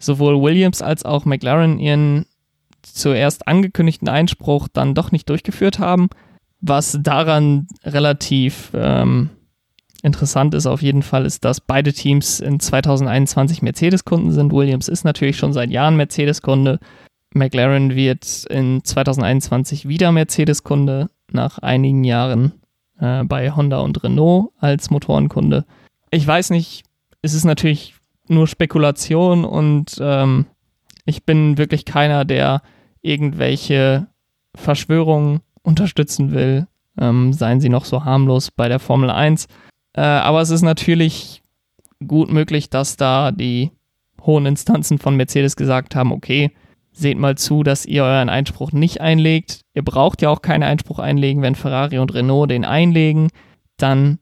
sowohl 0.00 0.42
Williams 0.42 0.82
als 0.82 1.04
auch 1.04 1.24
McLaren 1.24 1.78
ihren 1.78 2.26
zuerst 2.82 3.46
angekündigten 3.46 4.08
Einspruch 4.08 4.66
dann 4.72 4.94
doch 4.94 5.12
nicht 5.12 5.28
durchgeführt 5.28 5.78
haben. 5.78 6.08
Was 6.60 6.98
daran 7.00 7.68
relativ 7.84 8.72
ähm, 8.74 9.30
interessant 10.02 10.54
ist 10.54 10.66
auf 10.66 10.82
jeden 10.82 11.02
Fall, 11.02 11.24
ist, 11.24 11.44
dass 11.44 11.60
beide 11.60 11.92
Teams 11.92 12.40
in 12.40 12.60
2021 12.60 13.62
Mercedes-Kunden 13.62 14.32
sind. 14.32 14.52
Williams 14.52 14.88
ist 14.88 15.04
natürlich 15.04 15.36
schon 15.36 15.52
seit 15.52 15.70
Jahren 15.70 15.96
Mercedes-Kunde. 15.96 16.78
McLaren 17.32 17.94
wird 17.94 18.44
in 18.50 18.82
2021 18.82 19.88
wieder 19.88 20.10
Mercedes-Kunde 20.12 21.10
nach 21.30 21.58
einigen 21.58 22.04
Jahren 22.04 22.52
äh, 22.98 23.24
bei 23.24 23.52
Honda 23.52 23.80
und 23.80 24.02
Renault 24.02 24.50
als 24.58 24.90
Motorenkunde. 24.90 25.64
Ich 26.10 26.26
weiß 26.26 26.50
nicht, 26.50 26.82
es 27.22 27.34
ist 27.34 27.44
natürlich 27.44 27.94
nur 28.30 28.46
Spekulation 28.46 29.44
und 29.44 29.98
ähm, 30.00 30.46
ich 31.04 31.24
bin 31.24 31.58
wirklich 31.58 31.84
keiner, 31.84 32.24
der 32.24 32.62
irgendwelche 33.02 34.08
Verschwörungen 34.54 35.40
unterstützen 35.62 36.32
will. 36.32 36.66
Ähm, 36.98 37.32
seien 37.32 37.60
sie 37.60 37.68
noch 37.68 37.84
so 37.84 38.04
harmlos 38.04 38.50
bei 38.50 38.68
der 38.68 38.78
Formel 38.78 39.10
1. 39.10 39.46
Äh, 39.94 40.02
aber 40.02 40.40
es 40.40 40.50
ist 40.50 40.62
natürlich 40.62 41.42
gut 42.06 42.30
möglich, 42.30 42.70
dass 42.70 42.96
da 42.96 43.32
die 43.32 43.70
hohen 44.22 44.46
Instanzen 44.46 44.98
von 44.98 45.16
Mercedes 45.16 45.56
gesagt 45.56 45.94
haben, 45.94 46.12
okay, 46.12 46.50
seht 46.92 47.18
mal 47.18 47.36
zu, 47.36 47.62
dass 47.62 47.86
ihr 47.86 48.04
euren 48.04 48.28
Einspruch 48.28 48.72
nicht 48.72 49.00
einlegt. 49.00 49.62
Ihr 49.74 49.84
braucht 49.84 50.22
ja 50.22 50.28
auch 50.28 50.42
keinen 50.42 50.62
Einspruch 50.62 50.98
einlegen, 50.98 51.42
wenn 51.42 51.54
Ferrari 51.54 51.98
und 51.98 52.12
Renault 52.12 52.50
den 52.50 52.64
einlegen. 52.64 53.28
Dann 53.76 54.18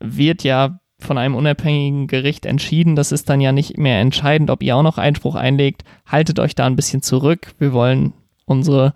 wird 0.00 0.44
ja 0.44 0.78
von 1.04 1.18
einem 1.18 1.34
unabhängigen 1.34 2.06
Gericht 2.06 2.46
entschieden. 2.46 2.96
Das 2.96 3.12
ist 3.12 3.28
dann 3.28 3.40
ja 3.40 3.52
nicht 3.52 3.78
mehr 3.78 4.00
entscheidend, 4.00 4.50
ob 4.50 4.62
ihr 4.62 4.76
auch 4.76 4.82
noch 4.82 4.98
Einspruch 4.98 5.34
einlegt. 5.34 5.84
Haltet 6.06 6.38
euch 6.38 6.54
da 6.54 6.66
ein 6.66 6.76
bisschen 6.76 7.02
zurück. 7.02 7.54
Wir 7.58 7.72
wollen 7.72 8.12
unsere 8.44 8.94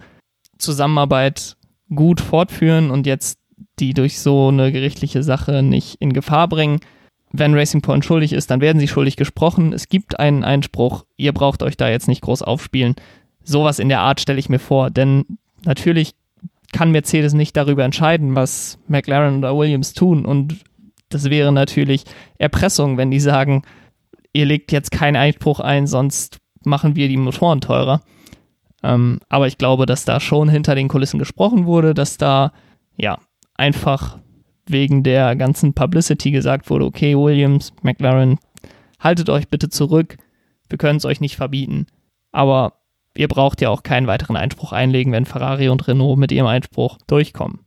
Zusammenarbeit 0.58 1.56
gut 1.94 2.20
fortführen 2.20 2.90
und 2.90 3.06
jetzt 3.06 3.38
die 3.78 3.94
durch 3.94 4.18
so 4.18 4.48
eine 4.48 4.72
gerichtliche 4.72 5.22
Sache 5.22 5.62
nicht 5.62 5.96
in 6.00 6.12
Gefahr 6.12 6.48
bringen. 6.48 6.80
Wenn 7.30 7.54
Racing 7.54 7.82
Point 7.82 8.04
schuldig 8.04 8.32
ist, 8.32 8.50
dann 8.50 8.60
werden 8.60 8.80
sie 8.80 8.88
schuldig 8.88 9.16
gesprochen. 9.16 9.72
Es 9.72 9.88
gibt 9.88 10.18
einen 10.18 10.44
Einspruch. 10.44 11.04
Ihr 11.16 11.32
braucht 11.32 11.62
euch 11.62 11.76
da 11.76 11.88
jetzt 11.88 12.08
nicht 12.08 12.22
groß 12.22 12.42
aufspielen. 12.42 12.96
Sowas 13.44 13.78
in 13.78 13.88
der 13.88 14.00
Art 14.00 14.20
stelle 14.20 14.38
ich 14.38 14.48
mir 14.48 14.58
vor, 14.58 14.90
denn 14.90 15.24
natürlich 15.64 16.14
kann 16.72 16.90
Mercedes 16.90 17.32
nicht 17.32 17.56
darüber 17.56 17.84
entscheiden, 17.84 18.34
was 18.34 18.78
McLaren 18.88 19.38
oder 19.38 19.56
Williams 19.56 19.94
tun. 19.94 20.24
Und 20.24 20.56
das 21.08 21.30
wäre 21.30 21.52
natürlich 21.52 22.04
Erpressung, 22.38 22.96
wenn 22.96 23.10
die 23.10 23.20
sagen, 23.20 23.62
ihr 24.32 24.46
legt 24.46 24.72
jetzt 24.72 24.90
keinen 24.90 25.16
Einspruch 25.16 25.60
ein, 25.60 25.86
sonst 25.86 26.38
machen 26.64 26.96
wir 26.96 27.08
die 27.08 27.16
Motoren 27.16 27.60
teurer. 27.60 28.02
Ähm, 28.82 29.20
aber 29.28 29.46
ich 29.46 29.58
glaube, 29.58 29.86
dass 29.86 30.04
da 30.04 30.20
schon 30.20 30.48
hinter 30.48 30.74
den 30.74 30.88
Kulissen 30.88 31.18
gesprochen 31.18 31.66
wurde, 31.66 31.94
dass 31.94 32.16
da 32.16 32.52
ja 32.96 33.18
einfach 33.54 34.18
wegen 34.66 35.02
der 35.02 35.34
ganzen 35.34 35.74
Publicity 35.74 36.30
gesagt 36.30 36.70
wurde, 36.70 36.84
okay, 36.84 37.16
Williams, 37.16 37.72
McLaren, 37.82 38.38
haltet 39.00 39.30
euch 39.30 39.48
bitte 39.48 39.68
zurück, 39.68 40.18
wir 40.68 40.78
können 40.78 40.98
es 40.98 41.04
euch 41.04 41.20
nicht 41.20 41.36
verbieten. 41.36 41.86
Aber 42.30 42.74
ihr 43.16 43.28
braucht 43.28 43.60
ja 43.60 43.70
auch 43.70 43.82
keinen 43.82 44.06
weiteren 44.06 44.36
Einspruch 44.36 44.72
einlegen, 44.72 45.12
wenn 45.12 45.24
Ferrari 45.24 45.68
und 45.68 45.88
Renault 45.88 46.18
mit 46.18 46.30
ihrem 46.30 46.46
Einspruch 46.46 46.98
durchkommen. 47.06 47.60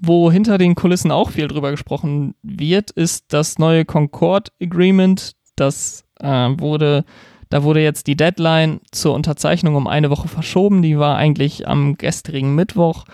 Wo 0.00 0.30
hinter 0.30 0.58
den 0.58 0.74
Kulissen 0.74 1.10
auch 1.10 1.30
viel 1.30 1.48
drüber 1.48 1.70
gesprochen 1.70 2.34
wird, 2.42 2.90
ist 2.90 3.32
das 3.32 3.58
neue 3.58 3.84
Concord 3.84 4.52
Agreement. 4.62 5.32
Das 5.56 6.04
äh, 6.20 6.26
wurde, 6.28 7.04
da 7.48 7.64
wurde 7.64 7.82
jetzt 7.82 8.06
die 8.06 8.16
Deadline 8.16 8.80
zur 8.92 9.14
Unterzeichnung 9.14 9.74
um 9.74 9.86
eine 9.86 10.10
Woche 10.10 10.28
verschoben. 10.28 10.82
Die 10.82 10.98
war 10.98 11.16
eigentlich 11.16 11.66
am 11.66 11.96
gestrigen 11.96 12.54
Mittwoch. 12.54 13.04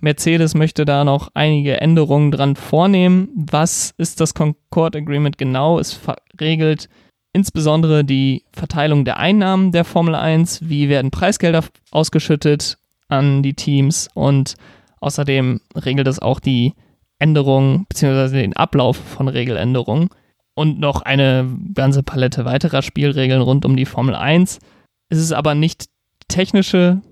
Mercedes 0.00 0.54
möchte 0.54 0.86
da 0.86 1.04
noch 1.04 1.30
einige 1.34 1.78
Änderungen 1.80 2.30
dran 2.30 2.56
vornehmen. 2.56 3.28
Was 3.34 3.92
ist 3.98 4.20
das 4.20 4.32
Concord 4.32 4.96
Agreement 4.96 5.36
genau? 5.36 5.78
Es 5.78 6.00
regelt 6.40 6.88
insbesondere 7.32 8.02
die 8.04 8.44
Verteilung 8.52 9.04
der 9.04 9.18
Einnahmen 9.18 9.72
der 9.72 9.84
Formel 9.84 10.14
1, 10.14 10.68
wie 10.68 10.88
werden 10.88 11.10
Preisgelder 11.10 11.64
ausgeschüttet 11.90 12.78
an 13.08 13.42
die 13.42 13.54
Teams 13.54 14.08
und 14.14 14.54
außerdem 15.00 15.60
regelt 15.74 16.06
es 16.08 16.18
auch 16.18 16.40
die 16.40 16.74
Änderung 17.18 17.86
bzw. 17.88 18.40
den 18.40 18.56
Ablauf 18.56 18.96
von 18.96 19.28
Regeländerungen 19.28 20.08
und 20.54 20.78
noch 20.78 21.02
eine 21.02 21.48
ganze 21.74 22.02
Palette 22.02 22.44
weiterer 22.44 22.82
Spielregeln 22.82 23.42
rund 23.42 23.64
um 23.64 23.76
die 23.76 23.86
Formel 23.86 24.14
1. 24.14 24.58
Es 25.08 25.18
ist 25.18 25.32
aber 25.32 25.54
nicht 25.54 25.86
technische 26.28 27.02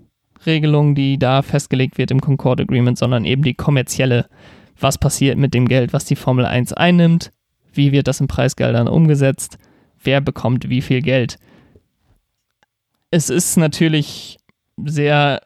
Regelung, 0.45 0.95
die 0.95 1.19
da 1.19 1.41
festgelegt 1.41 1.97
wird 1.97 2.11
im 2.11 2.21
Concord 2.21 2.61
Agreement, 2.61 2.97
sondern 2.97 3.25
eben 3.25 3.43
die 3.43 3.55
kommerzielle. 3.55 4.27
Was 4.79 4.97
passiert 4.97 5.37
mit 5.37 5.53
dem 5.53 5.67
Geld, 5.67 5.91
was 5.91 6.05
die 6.05 6.15
Formel 6.15 6.45
1 6.45 6.71
einnimmt? 6.73 7.31
Wie 7.73 7.91
wird 7.91 8.07
das 8.07 8.21
in 8.21 8.27
Preisgeldern 8.27 8.87
umgesetzt? 8.87 9.57
wer 10.03 10.21
bekommt 10.21 10.69
wie 10.69 10.81
viel 10.81 11.01
Geld. 11.01 11.37
Es 13.11 13.29
ist 13.29 13.57
natürlich 13.57 14.37
sehr 14.77 15.41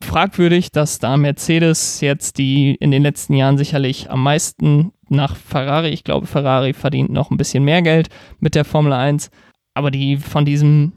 fragwürdig, 0.00 0.70
dass 0.70 0.98
da 0.98 1.16
Mercedes 1.16 2.00
jetzt 2.00 2.38
die 2.38 2.74
in 2.74 2.90
den 2.90 3.02
letzten 3.02 3.34
Jahren 3.34 3.58
sicherlich 3.58 4.10
am 4.10 4.22
meisten 4.22 4.92
nach 5.08 5.36
Ferrari, 5.36 5.88
ich 5.88 6.04
glaube, 6.04 6.26
Ferrari 6.26 6.72
verdient 6.72 7.10
noch 7.10 7.30
ein 7.30 7.36
bisschen 7.36 7.64
mehr 7.64 7.82
Geld 7.82 8.08
mit 8.40 8.54
der 8.54 8.64
Formel 8.64 8.92
1, 8.92 9.30
aber 9.74 9.90
die 9.90 10.16
von 10.16 10.44
diesem 10.44 10.92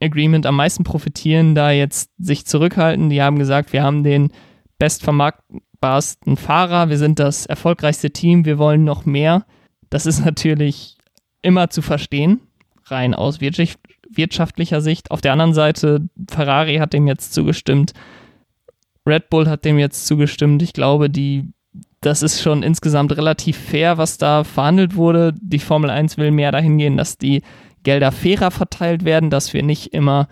Agreement 0.00 0.46
am 0.46 0.56
meisten 0.56 0.84
profitieren, 0.84 1.54
da 1.54 1.70
jetzt 1.70 2.10
sich 2.18 2.46
zurückhalten. 2.46 3.10
Die 3.10 3.22
haben 3.22 3.38
gesagt, 3.38 3.72
wir 3.72 3.82
haben 3.82 4.02
den 4.02 4.32
bestvermarktbarsten 4.78 6.36
Fahrer, 6.36 6.88
wir 6.88 6.96
sind 6.96 7.18
das 7.18 7.46
erfolgreichste 7.46 8.10
Team, 8.10 8.44
wir 8.44 8.58
wollen 8.58 8.84
noch 8.84 9.04
mehr. 9.04 9.44
Das 9.90 10.06
ist 10.06 10.24
natürlich 10.24 10.96
immer 11.42 11.68
zu 11.70 11.82
verstehen, 11.82 12.40
rein 12.86 13.14
aus 13.14 13.40
wirtschaftlicher 13.40 14.80
Sicht. 14.80 15.10
Auf 15.10 15.20
der 15.20 15.32
anderen 15.32 15.54
Seite, 15.54 16.08
Ferrari 16.30 16.76
hat 16.76 16.92
dem 16.94 17.06
jetzt 17.06 17.34
zugestimmt, 17.34 17.92
Red 19.06 19.30
Bull 19.30 19.48
hat 19.48 19.64
dem 19.64 19.78
jetzt 19.78 20.06
zugestimmt. 20.06 20.62
Ich 20.62 20.72
glaube, 20.72 21.10
die, 21.10 21.52
das 22.00 22.22
ist 22.22 22.42
schon 22.42 22.62
insgesamt 22.62 23.16
relativ 23.16 23.56
fair, 23.56 23.98
was 23.98 24.18
da 24.18 24.44
verhandelt 24.44 24.96
wurde. 24.96 25.34
Die 25.40 25.58
Formel 25.58 25.90
1 25.90 26.18
will 26.18 26.30
mehr 26.30 26.52
dahin 26.52 26.78
gehen, 26.78 26.96
dass 26.96 27.18
die 27.18 27.42
Gelder 27.82 28.12
fairer 28.12 28.50
verteilt 28.50 29.04
werden, 29.04 29.30
dass 29.30 29.54
wir 29.54 29.62
nicht 29.62 29.94
immer 29.94 30.28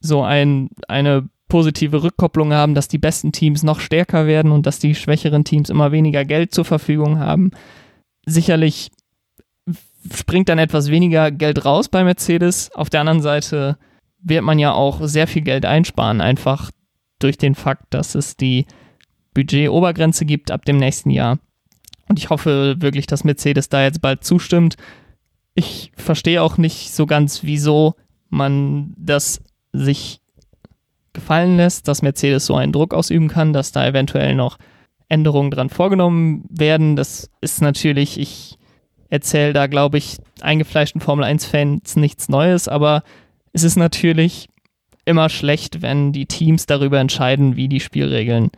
so 0.00 0.22
ein, 0.22 0.70
eine 0.88 1.28
positive 1.48 2.02
Rückkopplung 2.02 2.52
haben, 2.52 2.74
dass 2.74 2.88
die 2.88 2.98
besten 2.98 3.32
Teams 3.32 3.62
noch 3.62 3.80
stärker 3.80 4.26
werden 4.26 4.52
und 4.52 4.66
dass 4.66 4.78
die 4.78 4.94
schwächeren 4.94 5.44
Teams 5.44 5.70
immer 5.70 5.92
weniger 5.92 6.24
Geld 6.24 6.52
zur 6.52 6.64
Verfügung 6.64 7.18
haben. 7.18 7.52
Sicherlich 8.26 8.90
springt 10.14 10.48
dann 10.48 10.58
etwas 10.58 10.90
weniger 10.90 11.30
Geld 11.30 11.64
raus 11.64 11.88
bei 11.88 12.04
Mercedes. 12.04 12.70
Auf 12.74 12.90
der 12.90 13.00
anderen 13.00 13.22
Seite 13.22 13.78
wird 14.20 14.42
man 14.42 14.58
ja 14.58 14.72
auch 14.72 15.00
sehr 15.02 15.26
viel 15.26 15.42
Geld 15.42 15.64
einsparen, 15.64 16.20
einfach 16.20 16.70
durch 17.18 17.38
den 17.38 17.54
Fakt, 17.54 17.86
dass 17.90 18.14
es 18.14 18.36
die 18.36 18.66
Budgetobergrenze 19.34 20.24
gibt 20.24 20.50
ab 20.50 20.64
dem 20.64 20.78
nächsten 20.78 21.10
Jahr. 21.10 21.38
Und 22.08 22.18
ich 22.18 22.30
hoffe 22.30 22.76
wirklich, 22.78 23.06
dass 23.06 23.24
Mercedes 23.24 23.68
da 23.68 23.82
jetzt 23.82 24.00
bald 24.00 24.24
zustimmt. 24.24 24.76
Ich 25.54 25.92
verstehe 25.96 26.42
auch 26.42 26.56
nicht 26.56 26.92
so 26.92 27.06
ganz, 27.06 27.42
wieso 27.42 27.94
man 28.30 28.94
das 28.96 29.42
sich 29.72 30.20
gefallen 31.12 31.56
lässt, 31.56 31.88
dass 31.88 32.02
Mercedes 32.02 32.46
so 32.46 32.54
einen 32.54 32.72
Druck 32.72 32.94
ausüben 32.94 33.28
kann, 33.28 33.52
dass 33.52 33.72
da 33.72 33.86
eventuell 33.86 34.34
noch 34.34 34.58
Änderungen 35.08 35.50
dran 35.50 35.70
vorgenommen 35.70 36.44
werden. 36.48 36.96
Das 36.96 37.30
ist 37.40 37.60
natürlich, 37.60 38.18
ich 38.18 38.58
erzähle 39.10 39.52
da, 39.52 39.66
glaube 39.66 39.98
ich, 39.98 40.18
eingefleischten 40.40 41.00
Formel 41.00 41.24
1-Fans 41.24 41.96
nichts 41.96 42.28
Neues, 42.28 42.68
aber 42.68 43.02
es 43.52 43.64
ist 43.64 43.76
natürlich 43.76 44.48
immer 45.08 45.28
schlecht, 45.28 45.82
wenn 45.82 46.12
die 46.12 46.26
Teams 46.26 46.66
darüber 46.66 47.00
entscheiden, 47.00 47.56
wie 47.56 47.68
die 47.68 47.80
Spielregeln 47.80 48.50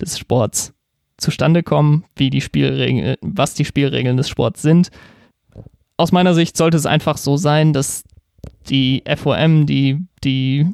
des 0.00 0.18
Sports 0.18 0.74
zustande 1.18 1.62
kommen, 1.62 2.04
wie 2.16 2.30
die 2.30 2.40
Spielregeln, 2.40 3.16
was 3.20 3.54
die 3.54 3.64
Spielregeln 3.64 4.16
des 4.16 4.28
Sports 4.28 4.62
sind. 4.62 4.90
Aus 5.96 6.12
meiner 6.12 6.34
Sicht 6.34 6.56
sollte 6.56 6.76
es 6.76 6.86
einfach 6.86 7.16
so 7.18 7.36
sein, 7.36 7.72
dass 7.72 8.04
die 8.68 9.02
FOM, 9.16 9.66
die, 9.66 9.98
die 10.24 10.66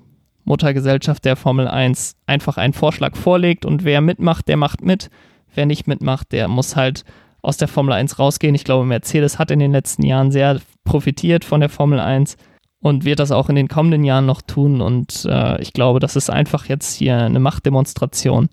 Muttergesellschaft 0.44 1.24
der 1.24 1.36
Formel 1.36 1.66
1, 1.66 2.16
einfach 2.26 2.56
einen 2.56 2.74
Vorschlag 2.74 3.16
vorlegt 3.16 3.64
und 3.64 3.84
wer 3.84 4.00
mitmacht, 4.00 4.48
der 4.48 4.56
macht 4.56 4.82
mit. 4.82 5.10
Wer 5.54 5.66
nicht 5.66 5.86
mitmacht, 5.86 6.32
der 6.32 6.48
muss 6.48 6.76
halt 6.76 7.04
aus 7.40 7.56
der 7.56 7.68
Formel 7.68 7.94
1 7.94 8.18
rausgehen. 8.18 8.54
Ich 8.54 8.64
glaube, 8.64 8.86
Mercedes 8.86 9.38
hat 9.38 9.50
in 9.50 9.60
den 9.60 9.72
letzten 9.72 10.04
Jahren 10.04 10.30
sehr 10.30 10.60
profitiert 10.84 11.44
von 11.44 11.60
der 11.60 11.68
Formel 11.68 12.00
1 12.00 12.36
und 12.84 13.06
wird 13.06 13.18
das 13.18 13.32
auch 13.32 13.48
in 13.48 13.54
den 13.54 13.68
kommenden 13.68 14.04
Jahren 14.04 14.26
noch 14.26 14.42
tun. 14.42 14.82
Und 14.82 15.24
äh, 15.24 15.58
ich 15.62 15.72
glaube, 15.72 16.00
das 16.00 16.16
ist 16.16 16.28
einfach 16.28 16.66
jetzt 16.66 16.94
hier 16.94 17.16
eine 17.16 17.40
Machtdemonstration, 17.40 18.50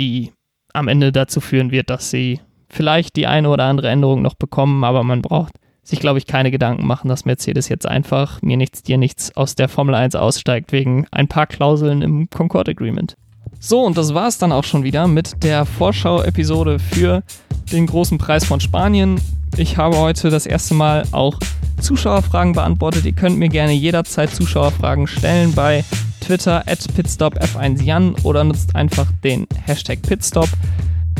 die 0.00 0.32
am 0.74 0.88
Ende 0.88 1.12
dazu 1.12 1.40
führen 1.40 1.70
wird, 1.70 1.88
dass 1.88 2.10
sie 2.10 2.40
vielleicht 2.68 3.14
die 3.14 3.28
eine 3.28 3.48
oder 3.48 3.64
andere 3.64 3.88
Änderung 3.88 4.20
noch 4.20 4.34
bekommen, 4.34 4.82
aber 4.82 5.04
man 5.04 5.22
braucht 5.22 5.52
sich, 5.84 6.00
glaube 6.00 6.18
ich, 6.18 6.26
keine 6.26 6.50
Gedanken 6.50 6.88
machen, 6.88 7.08
dass 7.08 7.24
Mercedes 7.24 7.68
jetzt 7.68 7.86
einfach 7.86 8.42
mir 8.42 8.56
nichts, 8.56 8.82
dir 8.82 8.98
nichts 8.98 9.36
aus 9.36 9.54
der 9.54 9.68
Formel 9.68 9.94
1 9.94 10.16
aussteigt 10.16 10.72
wegen 10.72 11.06
ein 11.12 11.28
paar 11.28 11.46
Klauseln 11.46 12.02
im 12.02 12.28
Concord 12.30 12.68
Agreement. 12.68 13.14
So, 13.60 13.84
und 13.84 13.96
das 13.96 14.12
war 14.12 14.26
es 14.26 14.38
dann 14.38 14.50
auch 14.50 14.64
schon 14.64 14.82
wieder 14.82 15.06
mit 15.06 15.44
der 15.44 15.64
Vorschau-Episode 15.64 16.80
für 16.80 17.22
den 17.70 17.86
großen 17.86 18.18
Preis 18.18 18.44
von 18.44 18.58
Spanien. 18.58 19.20
Ich 19.56 19.76
habe 19.76 19.96
heute 19.98 20.30
das 20.30 20.46
erste 20.46 20.74
Mal 20.74 21.04
auch 21.12 21.38
Zuschauerfragen 21.80 22.52
beantwortet. 22.52 23.04
Ihr 23.04 23.12
könnt 23.12 23.38
mir 23.38 23.48
gerne 23.48 23.72
jederzeit 23.72 24.34
Zuschauerfragen 24.34 25.06
stellen 25.06 25.52
bei 25.54 25.84
Twitter 26.20 26.62
at 26.66 26.80
pitstopf1jan 26.96 28.22
oder 28.24 28.44
nutzt 28.44 28.76
einfach 28.76 29.06
den 29.24 29.46
Hashtag 29.64 30.02
Pitstop. 30.02 30.48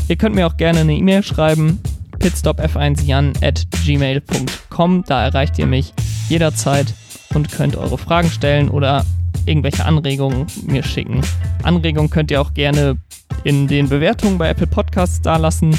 Ihr 0.07 0.15
könnt 0.15 0.35
mir 0.35 0.45
auch 0.47 0.57
gerne 0.57 0.81
eine 0.81 0.93
E-Mail 0.93 1.23
schreiben, 1.23 1.79
pitstopf1jan 2.19 3.43
at 3.43 3.65
gmail.com. 3.83 5.03
Da 5.07 5.23
erreicht 5.23 5.57
ihr 5.59 5.65
mich 5.65 5.93
jederzeit 6.29 6.93
und 7.33 7.51
könnt 7.51 7.75
eure 7.75 7.97
Fragen 7.97 8.29
stellen 8.29 8.69
oder 8.69 9.05
irgendwelche 9.45 9.85
Anregungen 9.85 10.47
mir 10.65 10.83
schicken. 10.83 11.21
Anregungen 11.63 12.09
könnt 12.09 12.31
ihr 12.31 12.41
auch 12.41 12.53
gerne 12.53 12.97
in 13.43 13.67
den 13.67 13.89
Bewertungen 13.89 14.37
bei 14.37 14.49
Apple 14.49 14.67
Podcasts 14.67 15.21
da 15.21 15.37
lassen. 15.37 15.77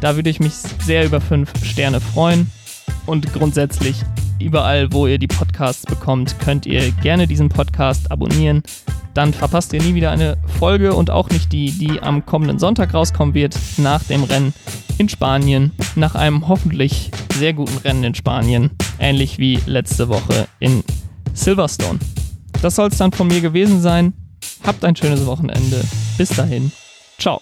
Da 0.00 0.16
würde 0.16 0.30
ich 0.30 0.40
mich 0.40 0.54
sehr 0.54 1.04
über 1.04 1.20
fünf 1.20 1.52
Sterne 1.64 2.00
freuen. 2.00 2.50
Und 3.06 3.32
grundsätzlich, 3.32 4.02
überall, 4.40 4.92
wo 4.92 5.06
ihr 5.06 5.18
die 5.18 5.28
Podcasts 5.28 5.86
bekommt, 5.86 6.38
könnt 6.40 6.66
ihr 6.66 6.90
gerne 6.90 7.26
diesen 7.26 7.48
Podcast 7.48 8.10
abonnieren. 8.10 8.62
Dann 9.14 9.32
verpasst 9.32 9.72
ihr 9.72 9.82
nie 9.82 9.94
wieder 9.94 10.10
eine 10.10 10.36
Folge 10.58 10.92
und 10.92 11.10
auch 11.10 11.30
nicht 11.30 11.52
die, 11.52 11.70
die 11.70 12.00
am 12.00 12.26
kommenden 12.26 12.58
Sonntag 12.58 12.92
rauskommen 12.92 13.34
wird, 13.34 13.56
nach 13.78 14.02
dem 14.04 14.24
Rennen 14.24 14.52
in 14.98 15.08
Spanien, 15.08 15.72
nach 15.94 16.14
einem 16.14 16.48
hoffentlich 16.48 17.10
sehr 17.34 17.52
guten 17.52 17.78
Rennen 17.78 18.04
in 18.04 18.14
Spanien, 18.14 18.70
ähnlich 18.98 19.38
wie 19.38 19.58
letzte 19.66 20.08
Woche 20.08 20.48
in 20.58 20.84
Silverstone. 21.32 21.98
Das 22.62 22.74
soll 22.74 22.88
es 22.88 22.98
dann 22.98 23.12
von 23.12 23.28
mir 23.28 23.40
gewesen 23.40 23.80
sein. 23.80 24.12
Habt 24.64 24.84
ein 24.84 24.96
schönes 24.96 25.26
Wochenende. 25.26 25.82
Bis 26.18 26.30
dahin. 26.30 26.72
Ciao. 27.18 27.40